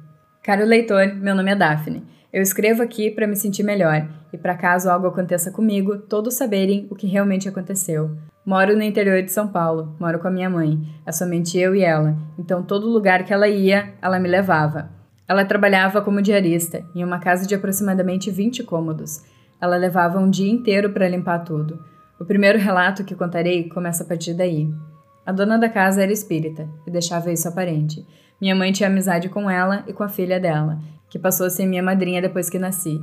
Caro 0.42 0.64
leitor, 0.64 1.14
meu 1.14 1.37
nome 1.37 1.52
é 1.52 1.54
Daphne. 1.54 2.02
Eu 2.32 2.42
escrevo 2.42 2.82
aqui 2.82 3.12
para 3.12 3.28
me 3.28 3.37
sentir 3.37 3.62
melhor 3.62 4.08
e 4.32 4.37
para 4.37 4.56
caso 4.56 4.90
algo 4.90 5.06
aconteça 5.06 5.52
comigo, 5.52 5.98
todos 5.98 6.34
saberem 6.34 6.88
o 6.90 6.96
que 6.96 7.06
realmente 7.06 7.48
aconteceu. 7.48 8.10
Moro 8.44 8.74
no 8.74 8.82
interior 8.82 9.22
de 9.22 9.30
São 9.30 9.46
Paulo, 9.46 9.94
moro 10.00 10.18
com 10.18 10.26
a 10.26 10.32
minha 10.32 10.50
mãe. 10.50 10.76
É 11.06 11.12
somente 11.12 11.56
eu 11.56 11.76
e 11.76 11.84
ela, 11.84 12.16
então 12.37 12.60
todo 12.60 12.88
lugar 12.88 13.24
que 13.24 13.32
ela 13.32 13.46
ia, 13.46 13.94
ela 14.02 14.18
me 14.18 14.28
levava. 14.28 14.90
Ela 15.28 15.44
trabalhava 15.44 16.02
como 16.02 16.20
diarista, 16.20 16.84
em 16.92 17.04
uma 17.04 17.20
casa 17.20 17.46
de 17.46 17.54
aproximadamente 17.54 18.32
20 18.32 18.64
cômodos. 18.64 19.22
Ela 19.60 19.76
levava 19.76 20.18
um 20.18 20.28
dia 20.28 20.50
inteiro 20.50 20.90
para 20.90 21.08
limpar 21.08 21.44
tudo. 21.44 21.93
O 22.18 22.24
primeiro 22.24 22.59
relato 22.59 23.05
que 23.05 23.14
contarei 23.14 23.68
começa 23.68 24.05
a 24.05 24.07
partir 24.07 24.35
daí. 24.35 24.68
A 25.27 25.33
dona 25.33 25.59
da 25.59 25.68
casa 25.68 26.03
era 26.03 26.12
espírita 26.12 26.68
e 26.87 26.90
deixava 26.90 27.33
isso 27.33 27.48
aparente. 27.48 28.07
Minha 28.40 28.55
mãe 28.55 28.72
tinha 28.72 28.88
amizade 28.88 29.29
com 29.29 29.48
ela 29.50 29.85
e 29.87 29.92
com 29.92 30.03
a 30.03 30.09
filha 30.09 30.38
dela, 30.38 30.79
que 31.09 31.18
passou 31.18 31.46
a 31.46 31.50
ser 31.50 31.66
minha 31.66 31.83
madrinha 31.83 32.20
depois 32.20 32.50
que 32.50 32.59
nasci. 32.59 33.00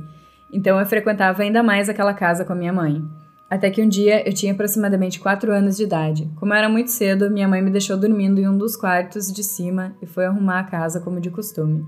Então 0.52 0.78
eu 0.78 0.86
frequentava 0.86 1.42
ainda 1.42 1.62
mais 1.62 1.88
aquela 1.88 2.14
casa 2.14 2.44
com 2.44 2.52
a 2.52 2.56
minha 2.56 2.72
mãe. 2.72 3.02
Até 3.50 3.70
que 3.70 3.82
um 3.82 3.88
dia 3.88 4.26
eu 4.26 4.32
tinha 4.32 4.52
aproximadamente 4.52 5.20
4 5.20 5.52
anos 5.52 5.76
de 5.76 5.82
idade. 5.82 6.30
Como 6.36 6.54
era 6.54 6.68
muito 6.68 6.90
cedo, 6.90 7.30
minha 7.30 7.46
mãe 7.46 7.60
me 7.60 7.70
deixou 7.70 7.98
dormindo 7.98 8.40
em 8.40 8.48
um 8.48 8.56
dos 8.56 8.76
quartos 8.76 9.30
de 9.30 9.42
cima 9.42 9.94
e 10.00 10.06
foi 10.06 10.24
arrumar 10.24 10.60
a 10.60 10.64
casa 10.64 11.00
como 11.00 11.20
de 11.20 11.30
costume. 11.30 11.84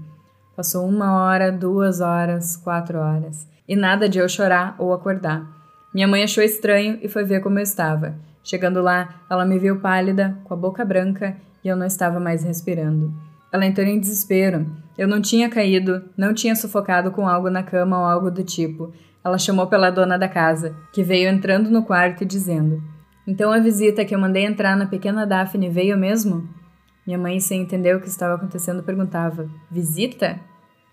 Passou 0.54 0.87
uma 0.87 1.22
hora, 1.22 1.50
duas 1.50 2.00
horas, 2.00 2.56
quatro 2.56 2.98
horas. 2.98 3.48
E 3.66 3.74
nada 3.74 4.08
de 4.08 4.18
eu 4.18 4.28
chorar 4.28 4.76
ou 4.78 4.92
acordar. 4.92 5.63
Minha 5.94 6.09
mãe 6.09 6.24
achou 6.24 6.42
estranho 6.42 6.98
e 7.00 7.09
foi 7.09 7.22
ver 7.22 7.40
como 7.40 7.61
eu 7.61 7.62
estava. 7.62 8.16
Chegando 8.42 8.83
lá, 8.83 9.22
ela 9.30 9.46
me 9.46 9.57
viu 9.61 9.78
pálida, 9.78 10.37
com 10.42 10.52
a 10.52 10.57
boca 10.57 10.85
branca, 10.85 11.37
e 11.62 11.68
eu 11.68 11.76
não 11.76 11.87
estava 11.87 12.18
mais 12.18 12.42
respirando. 12.42 13.14
Ela 13.52 13.64
entrou 13.64 13.87
em 13.87 14.00
desespero. 14.00 14.66
Eu 14.98 15.07
não 15.07 15.22
tinha 15.22 15.48
caído, 15.48 16.02
não 16.16 16.35
tinha 16.35 16.57
sufocado 16.57 17.12
com 17.12 17.28
algo 17.28 17.48
na 17.48 17.62
cama 17.62 17.96
ou 18.00 18.04
algo 18.04 18.28
do 18.28 18.42
tipo. 18.42 18.92
Ela 19.24 19.38
chamou 19.38 19.68
pela 19.68 19.88
dona 19.88 20.18
da 20.18 20.28
casa, 20.28 20.74
que 20.92 21.04
veio 21.04 21.30
entrando 21.30 21.70
no 21.70 21.85
quarto 21.85 22.24
e 22.24 22.26
dizendo: 22.26 22.83
Então 23.24 23.52
a 23.52 23.61
visita 23.61 24.04
que 24.04 24.14
eu 24.14 24.18
mandei 24.18 24.44
entrar 24.44 24.76
na 24.76 24.87
pequena 24.87 25.24
Daphne 25.24 25.68
veio 25.68 25.96
mesmo? 25.96 26.48
Minha 27.07 27.18
mãe, 27.18 27.38
sem 27.38 27.62
entender 27.62 27.94
o 27.94 28.00
que 28.00 28.09
estava 28.09 28.35
acontecendo, 28.35 28.83
perguntava: 28.83 29.48
Visita? 29.70 30.40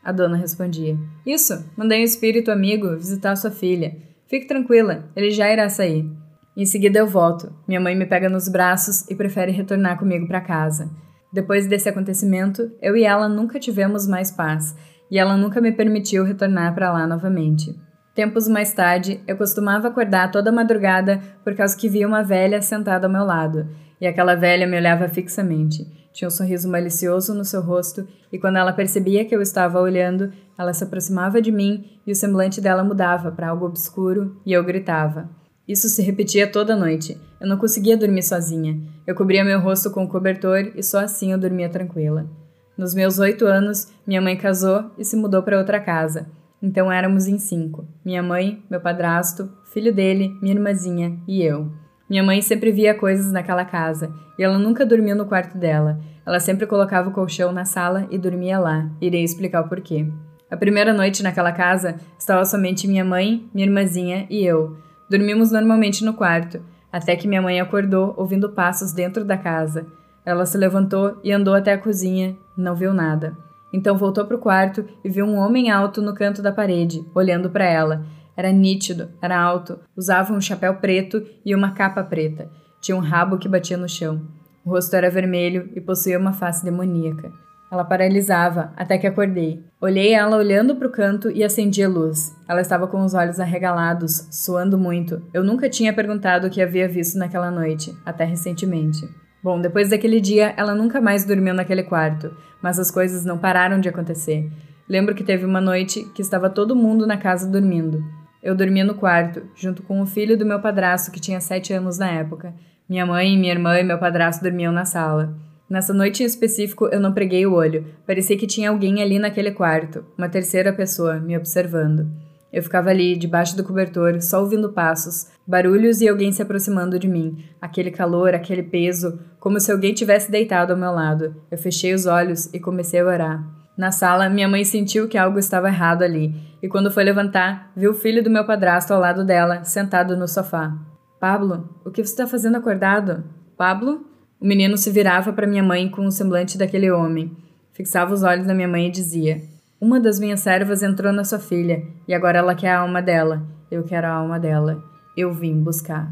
A 0.03 0.11
dona 0.11 0.37
respondia: 0.37 0.95
Isso, 1.25 1.65
mandei 1.75 2.01
um 2.01 2.05
espírito 2.05 2.51
amigo 2.51 2.95
visitar 2.95 3.35
sua 3.35 3.49
filha. 3.49 4.10
Fique 4.31 4.47
tranquila, 4.47 5.09
ele 5.13 5.29
já 5.29 5.51
irá 5.51 5.67
sair. 5.67 6.09
Em 6.55 6.65
seguida 6.65 6.97
eu 6.97 7.05
volto. 7.05 7.53
Minha 7.67 7.81
mãe 7.81 7.93
me 7.93 8.05
pega 8.05 8.29
nos 8.29 8.47
braços 8.47 9.05
e 9.09 9.13
prefere 9.13 9.51
retornar 9.51 9.99
comigo 9.99 10.25
para 10.25 10.39
casa. 10.39 10.89
Depois 11.33 11.67
desse 11.67 11.89
acontecimento, 11.89 12.71
eu 12.81 12.95
e 12.95 13.03
ela 13.03 13.27
nunca 13.27 13.59
tivemos 13.59 14.07
mais 14.07 14.31
paz, 14.31 14.73
e 15.11 15.19
ela 15.19 15.35
nunca 15.35 15.59
me 15.59 15.73
permitiu 15.73 16.23
retornar 16.23 16.73
para 16.73 16.93
lá 16.93 17.05
novamente. 17.05 17.77
Tempos 18.15 18.47
mais 18.47 18.71
tarde, 18.71 19.19
eu 19.27 19.35
costumava 19.35 19.89
acordar 19.89 20.31
toda 20.31 20.49
madrugada 20.49 21.19
por 21.43 21.53
causa 21.53 21.75
que 21.75 21.89
via 21.89 22.07
uma 22.07 22.23
velha 22.23 22.61
sentada 22.61 23.07
ao 23.07 23.11
meu 23.11 23.25
lado, 23.25 23.67
e 23.99 24.07
aquela 24.07 24.35
velha 24.35 24.65
me 24.65 24.77
olhava 24.77 25.09
fixamente. 25.09 25.85
Tinha 26.13 26.27
um 26.27 26.31
sorriso 26.31 26.69
malicioso 26.69 27.33
no 27.33 27.45
seu 27.45 27.61
rosto, 27.61 28.07
e 28.31 28.37
quando 28.37 28.57
ela 28.57 28.73
percebia 28.73 29.25
que 29.25 29.35
eu 29.35 29.41
estava 29.41 29.79
olhando, 29.79 30.31
ela 30.57 30.73
se 30.73 30.83
aproximava 30.83 31.41
de 31.41 31.51
mim 31.51 31.99
e 32.05 32.11
o 32.11 32.15
semblante 32.15 32.59
dela 32.59 32.83
mudava 32.83 33.31
para 33.31 33.49
algo 33.49 33.65
obscuro, 33.65 34.39
e 34.45 34.51
eu 34.51 34.63
gritava. 34.63 35.29
Isso 35.67 35.87
se 35.87 36.01
repetia 36.01 36.51
toda 36.51 36.75
noite. 36.75 37.17
Eu 37.39 37.47
não 37.47 37.57
conseguia 37.57 37.95
dormir 37.95 38.23
sozinha. 38.23 38.77
Eu 39.07 39.15
cobria 39.15 39.45
meu 39.45 39.59
rosto 39.59 39.89
com 39.89 40.03
o 40.03 40.07
cobertor 40.07 40.71
e 40.75 40.83
só 40.83 40.99
assim 40.99 41.31
eu 41.31 41.37
dormia 41.37 41.69
tranquila. 41.69 42.29
Nos 42.77 42.93
meus 42.93 43.19
oito 43.19 43.45
anos, 43.45 43.87
minha 44.05 44.21
mãe 44.21 44.35
casou 44.35 44.91
e 44.97 45.05
se 45.05 45.15
mudou 45.15 45.43
para 45.43 45.57
outra 45.57 45.79
casa. 45.79 46.27
Então 46.61 46.91
éramos 46.91 47.27
em 47.27 47.37
cinco: 47.37 47.87
minha 48.03 48.21
mãe, 48.21 48.63
meu 48.69 48.81
padrasto, 48.81 49.49
filho 49.71 49.93
dele, 49.93 50.37
minha 50.41 50.55
irmãzinha 50.55 51.17
e 51.27 51.41
eu. 51.41 51.71
Minha 52.11 52.23
mãe 52.23 52.41
sempre 52.41 52.73
via 52.73 52.93
coisas 52.93 53.31
naquela 53.31 53.63
casa 53.63 54.11
e 54.37 54.43
ela 54.43 54.59
nunca 54.59 54.85
dormia 54.85 55.15
no 55.15 55.25
quarto 55.25 55.57
dela. 55.57 55.97
Ela 56.25 56.41
sempre 56.41 56.67
colocava 56.67 57.07
o 57.07 57.13
colchão 57.13 57.53
na 57.53 57.63
sala 57.63 58.05
e 58.11 58.17
dormia 58.17 58.59
lá. 58.59 58.85
Irei 58.99 59.23
explicar 59.23 59.61
o 59.61 59.69
porquê. 59.69 60.05
A 60.51 60.57
primeira 60.57 60.91
noite 60.91 61.23
naquela 61.23 61.53
casa 61.53 61.95
estava 62.19 62.43
somente 62.43 62.85
minha 62.85 63.05
mãe, 63.05 63.49
minha 63.53 63.65
irmãzinha 63.65 64.27
e 64.29 64.43
eu. 64.45 64.75
Dormimos 65.09 65.53
normalmente 65.53 66.03
no 66.03 66.13
quarto, 66.13 66.59
até 66.91 67.15
que 67.15 67.29
minha 67.29 67.41
mãe 67.41 67.61
acordou 67.61 68.13
ouvindo 68.17 68.49
passos 68.49 68.91
dentro 68.91 69.23
da 69.23 69.37
casa. 69.37 69.85
Ela 70.25 70.45
se 70.45 70.57
levantou 70.57 71.17
e 71.23 71.31
andou 71.31 71.53
até 71.53 71.71
a 71.71 71.77
cozinha, 71.77 72.35
não 72.57 72.75
viu 72.75 72.93
nada. 72.93 73.37
Então 73.71 73.97
voltou 73.97 74.25
para 74.25 74.35
o 74.35 74.39
quarto 74.39 74.83
e 75.01 75.07
viu 75.07 75.25
um 75.25 75.37
homem 75.37 75.71
alto 75.71 76.01
no 76.01 76.13
canto 76.13 76.41
da 76.41 76.51
parede, 76.51 77.05
olhando 77.15 77.49
para 77.49 77.63
ela. 77.63 78.03
Era 78.35 78.51
nítido, 78.51 79.09
era 79.21 79.39
alto, 79.39 79.79
usava 79.95 80.33
um 80.33 80.41
chapéu 80.41 80.75
preto 80.75 81.25
e 81.45 81.53
uma 81.53 81.71
capa 81.71 82.03
preta. 82.03 82.49
Tinha 82.81 82.95
um 82.95 83.01
rabo 83.01 83.37
que 83.37 83.47
batia 83.47 83.77
no 83.77 83.87
chão. 83.87 84.21
O 84.65 84.71
rosto 84.71 84.95
era 84.95 85.09
vermelho 85.09 85.69
e 85.75 85.81
possuía 85.81 86.19
uma 86.19 86.33
face 86.33 86.63
demoníaca. 86.63 87.31
Ela 87.71 87.85
paralisava 87.85 88.73
até 88.75 88.97
que 88.97 89.07
acordei. 89.07 89.63
Olhei 89.79 90.13
ela 90.13 90.35
olhando 90.35 90.75
para 90.75 90.87
o 90.87 90.91
canto 90.91 91.31
e 91.31 91.41
acendi 91.41 91.81
a 91.81 91.87
luz. 91.87 92.35
Ela 92.47 92.59
estava 92.59 92.85
com 92.85 93.01
os 93.01 93.13
olhos 93.13 93.39
arregalados, 93.39 94.27
suando 94.29 94.77
muito. 94.77 95.21
Eu 95.33 95.41
nunca 95.41 95.69
tinha 95.69 95.93
perguntado 95.93 96.47
o 96.47 96.49
que 96.49 96.61
havia 96.61 96.87
visto 96.87 97.17
naquela 97.17 97.49
noite, 97.49 97.95
até 98.05 98.25
recentemente. 98.25 99.07
Bom, 99.41 99.59
depois 99.59 99.89
daquele 99.89 100.19
dia, 100.19 100.53
ela 100.57 100.75
nunca 100.75 100.99
mais 100.99 101.23
dormiu 101.23 101.53
naquele 101.53 101.83
quarto, 101.83 102.35
mas 102.61 102.77
as 102.77 102.91
coisas 102.91 103.23
não 103.23 103.37
pararam 103.37 103.79
de 103.79 103.87
acontecer. 103.87 104.51
Lembro 104.87 105.15
que 105.15 105.23
teve 105.23 105.45
uma 105.45 105.61
noite 105.61 106.03
que 106.13 106.21
estava 106.21 106.49
todo 106.49 106.75
mundo 106.75 107.07
na 107.07 107.15
casa 107.15 107.47
dormindo. 107.49 108.03
Eu 108.43 108.55
dormia 108.55 108.83
no 108.83 108.95
quarto, 108.95 109.43
junto 109.55 109.83
com 109.83 110.01
o 110.01 110.05
filho 110.05 110.37
do 110.37 110.45
meu 110.45 110.59
padrasto, 110.59 111.11
que 111.11 111.19
tinha 111.19 111.39
sete 111.39 111.73
anos 111.73 111.99
na 111.99 112.09
época. 112.09 112.53
Minha 112.89 113.05
mãe, 113.05 113.37
minha 113.37 113.53
irmã 113.53 113.79
e 113.79 113.83
meu 113.83 113.99
padrasto 113.99 114.43
dormiam 114.43 114.73
na 114.73 114.83
sala. 114.83 115.35
Nessa 115.69 115.93
noite 115.93 116.23
em 116.23 116.25
específico, 116.25 116.87
eu 116.87 116.99
não 116.99 117.13
preguei 117.13 117.45
o 117.45 117.53
olho. 117.53 117.85
Parecia 118.05 118.35
que 118.35 118.47
tinha 118.47 118.69
alguém 118.69 119.01
ali 119.01 119.19
naquele 119.19 119.51
quarto, 119.51 120.03
uma 120.17 120.27
terceira 120.27 120.73
pessoa, 120.73 121.19
me 121.19 121.37
observando. 121.37 122.09
Eu 122.51 122.61
ficava 122.61 122.89
ali, 122.89 123.15
debaixo 123.15 123.55
do 123.55 123.63
cobertor, 123.63 124.21
só 124.21 124.41
ouvindo 124.41 124.73
passos, 124.73 125.27
barulhos 125.47 126.01
e 126.01 126.09
alguém 126.09 126.31
se 126.31 126.41
aproximando 126.41 126.99
de 126.99 127.07
mim. 127.07 127.45
Aquele 127.61 127.91
calor, 127.91 128.33
aquele 128.33 128.63
peso, 128.63 129.19
como 129.39 129.59
se 129.59 129.71
alguém 129.71 129.93
tivesse 129.93 130.29
deitado 130.29 130.73
ao 130.73 130.79
meu 130.79 130.91
lado. 130.91 131.35
Eu 131.49 131.57
fechei 131.57 131.93
os 131.93 132.05
olhos 132.05 132.53
e 132.53 132.59
comecei 132.59 132.99
a 132.99 133.05
orar. 133.05 133.60
Na 133.77 133.91
sala, 133.91 134.29
minha 134.29 134.47
mãe 134.47 134.63
sentiu 134.63 135.07
que 135.07 135.17
algo 135.17 135.39
estava 135.39 135.67
errado 135.67 136.03
ali, 136.03 136.35
e 136.61 136.67
quando 136.67 136.91
foi 136.91 137.03
levantar, 137.03 137.71
viu 137.75 137.91
o 137.91 137.95
filho 137.95 138.23
do 138.23 138.29
meu 138.29 138.45
padrasto 138.45 138.93
ao 138.93 138.99
lado 138.99 139.23
dela, 139.23 139.63
sentado 139.63 140.15
no 140.17 140.27
sofá. 140.27 140.75
Pablo, 141.19 141.69
o 141.85 141.91
que 141.91 142.03
você 142.03 142.11
está 142.11 142.27
fazendo 142.27 142.57
acordado? 142.57 143.23
Pablo? 143.57 144.05
O 144.39 144.45
menino 144.45 144.75
se 144.75 144.89
virava 144.89 145.31
para 145.31 145.45
minha 145.45 145.61
mãe 145.61 145.87
com 145.87 146.05
o 146.05 146.11
semblante 146.11 146.57
daquele 146.57 146.89
homem. 146.89 147.31
Fixava 147.73 148.13
os 148.13 148.23
olhos 148.23 148.45
na 148.45 148.53
minha 148.53 148.67
mãe 148.67 148.87
e 148.87 148.91
dizia: 148.91 149.41
Uma 149.79 149.99
das 149.99 150.19
minhas 150.19 150.39
servas 150.39 150.81
entrou 150.81 151.13
na 151.13 151.23
sua 151.23 151.37
filha 151.37 151.83
e 152.07 152.13
agora 152.13 152.39
ela 152.39 152.55
quer 152.55 152.71
a 152.71 152.79
alma 152.79 153.01
dela. 153.01 153.43
Eu 153.69 153.83
quero 153.83 154.07
a 154.07 154.11
alma 154.11 154.39
dela. 154.39 154.83
Eu 155.15 155.31
vim 155.31 155.61
buscar. 155.61 156.11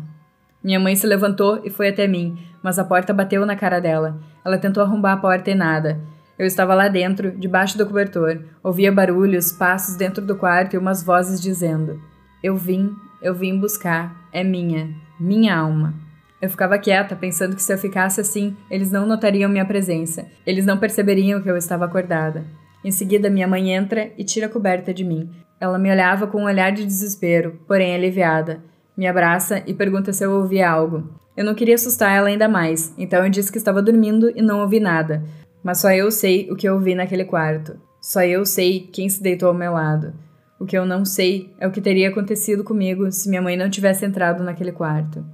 Minha 0.64 0.80
mãe 0.80 0.96
se 0.96 1.08
levantou 1.08 1.60
e 1.64 1.70
foi 1.70 1.90
até 1.90 2.08
mim, 2.08 2.38
mas 2.62 2.78
a 2.78 2.84
porta 2.84 3.14
bateu 3.14 3.46
na 3.46 3.56
cara 3.56 3.80
dela. 3.80 4.20
Ela 4.46 4.58
tentou 4.58 4.84
arrombar 4.84 5.14
a 5.14 5.18
porta 5.18 5.50
e 5.50 5.56
nada. 5.56 6.00
Eu 6.40 6.46
estava 6.46 6.74
lá 6.74 6.88
dentro, 6.88 7.32
debaixo 7.32 7.78
do 7.78 7.86
cobertor. 7.86 8.40
Ouvia 8.64 8.94
barulhos, 8.94 9.52
passos 9.52 9.98
dentro 9.98 10.26
do 10.26 10.38
quarto 10.38 10.74
e 10.74 10.78
umas 10.80 11.04
vozes 11.04 11.42
dizendo: 11.42 12.02
Eu 12.42 12.56
vim, 12.56 12.96
eu 13.22 13.36
vim 13.36 13.60
buscar. 13.60 14.16
É 14.32 14.42
minha, 14.42 14.90
minha 15.20 15.54
alma. 15.54 15.94
Eu 16.42 16.50
ficava 16.50 16.78
quieta, 16.78 17.14
pensando 17.14 17.58
que 17.58 17.62
se 17.62 17.74
eu 17.74 17.78
ficasse 17.78 18.22
assim, 18.22 18.56
eles 18.72 18.90
não 18.90 19.06
notariam 19.06 19.50
minha 19.50 19.66
presença. 19.66 20.26
Eles 20.46 20.66
não 20.66 20.78
perceberiam 20.78 21.42
que 21.42 21.52
eu 21.52 21.58
estava 21.58 21.84
acordada. 21.84 22.46
Em 22.86 22.92
seguida, 22.92 23.30
minha 23.30 23.46
mãe 23.48 23.74
entra 23.74 24.10
e 24.18 24.24
tira 24.24 24.46
a 24.46 24.50
coberta 24.50 24.94
de 24.94 25.04
mim. 25.04 25.30
Ela 25.60 25.78
me 25.78 25.92
olhava 25.92 26.26
com 26.26 26.44
um 26.44 26.46
olhar 26.46 26.72
de 26.72 26.86
desespero, 26.86 27.60
porém 27.68 27.94
aliviada. 27.94 28.64
Me 28.96 29.06
abraça 29.06 29.62
e 29.68 29.74
pergunta 29.74 30.14
se 30.14 30.24
eu 30.24 30.32
ouvia 30.32 30.72
algo. 30.72 31.10
Eu 31.36 31.44
não 31.44 31.54
queria 31.54 31.76
assustar 31.76 32.16
ela 32.16 32.30
ainda 32.30 32.48
mais, 32.48 32.94
então 32.98 33.24
eu 33.24 33.30
disse 33.30 33.52
que 33.52 33.58
estava 33.58 33.82
dormindo 33.82 34.32
e 34.34 34.42
não 34.42 34.62
ouvi 34.62 34.80
nada. 34.80 35.24
Mas 35.64 35.80
só 35.80 35.92
eu 35.92 36.10
sei 36.12 36.50
o 36.52 36.56
que 36.56 36.68
eu 36.68 36.76
ouvi 36.76 36.96
naquele 36.96 37.26
quarto. 37.26 37.80
Só 38.02 38.24
eu 38.24 38.46
sei 38.46 38.90
quem 38.92 39.10
se 39.10 39.22
deitou 39.22 39.50
ao 39.50 39.54
meu 39.54 39.74
lado. 39.74 40.14
O 40.60 40.66
que 40.66 40.78
eu 40.78 40.86
não 40.86 41.06
sei 41.06 41.54
é 41.60 41.68
o 41.68 41.72
que 41.72 41.82
teria 41.82 42.10
acontecido 42.10 42.64
comigo 42.64 43.12
se 43.12 43.30
minha 43.30 43.42
mãe 43.42 43.56
não 43.56 43.70
tivesse 43.70 44.06
entrado 44.06 44.44
naquele 44.44 44.72
quarto. 44.72 45.26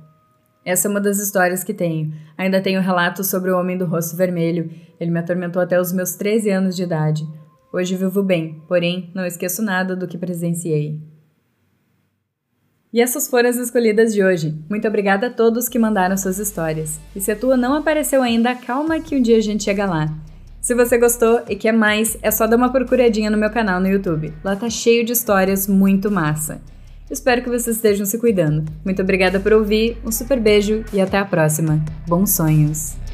Essa 0.63 0.87
é 0.87 0.91
uma 0.91 0.99
das 0.99 1.19
histórias 1.19 1.63
que 1.63 1.73
tenho. 1.73 2.13
Ainda 2.37 2.61
tenho 2.61 2.81
relatos 2.81 3.29
sobre 3.29 3.51
o 3.51 3.59
homem 3.59 3.77
do 3.77 3.85
rosto 3.85 4.15
vermelho. 4.15 4.69
Ele 4.99 5.11
me 5.11 5.19
atormentou 5.19 5.61
até 5.61 5.79
os 5.79 5.93
meus 5.93 6.15
13 6.15 6.49
anos 6.49 6.75
de 6.75 6.83
idade. 6.83 7.23
Hoje 7.71 7.95
vivo 7.95 8.23
bem, 8.23 8.61
porém 8.67 9.11
não 9.13 9.25
esqueço 9.25 9.61
nada 9.61 9.95
do 9.95 10.07
que 10.07 10.17
presenciei. 10.17 10.99
E 12.95 13.01
essas 13.01 13.27
foram 13.27 13.49
as 13.49 13.57
escolhidas 13.57 14.13
de 14.13 14.23
hoje. 14.23 14.55
Muito 14.69 14.87
obrigada 14.87 15.27
a 15.27 15.29
todos 15.29 15.67
que 15.67 15.77
mandaram 15.77 16.15
suas 16.15 16.39
histórias. 16.39 16.97
E 17.13 17.19
se 17.19 17.29
a 17.29 17.35
tua 17.35 17.57
não 17.57 17.73
apareceu 17.73 18.21
ainda, 18.21 18.55
calma 18.55 19.01
que 19.01 19.17
um 19.17 19.21
dia 19.21 19.35
a 19.35 19.41
gente 19.41 19.65
chega 19.65 19.85
lá. 19.85 20.09
Se 20.61 20.73
você 20.73 20.97
gostou 20.97 21.41
e 21.49 21.57
quer 21.57 21.73
mais, 21.73 22.17
é 22.21 22.31
só 22.31 22.47
dar 22.47 22.55
uma 22.55 22.71
procuradinha 22.71 23.29
no 23.29 23.37
meu 23.37 23.49
canal 23.49 23.81
no 23.81 23.89
YouTube. 23.89 24.31
Lá 24.41 24.55
tá 24.55 24.69
cheio 24.69 25.03
de 25.03 25.11
histórias 25.11 25.67
muito 25.67 26.09
massa. 26.09 26.61
Espero 27.11 27.43
que 27.43 27.49
vocês 27.49 27.75
estejam 27.75 28.05
se 28.05 28.17
cuidando. 28.17 28.63
Muito 28.85 29.01
obrigada 29.01 29.41
por 29.41 29.51
ouvir, 29.51 29.97
um 30.05 30.11
super 30.11 30.39
beijo 30.39 30.85
e 30.93 31.01
até 31.01 31.17
a 31.17 31.25
próxima. 31.25 31.83
Bons 32.07 32.31
sonhos! 32.31 33.04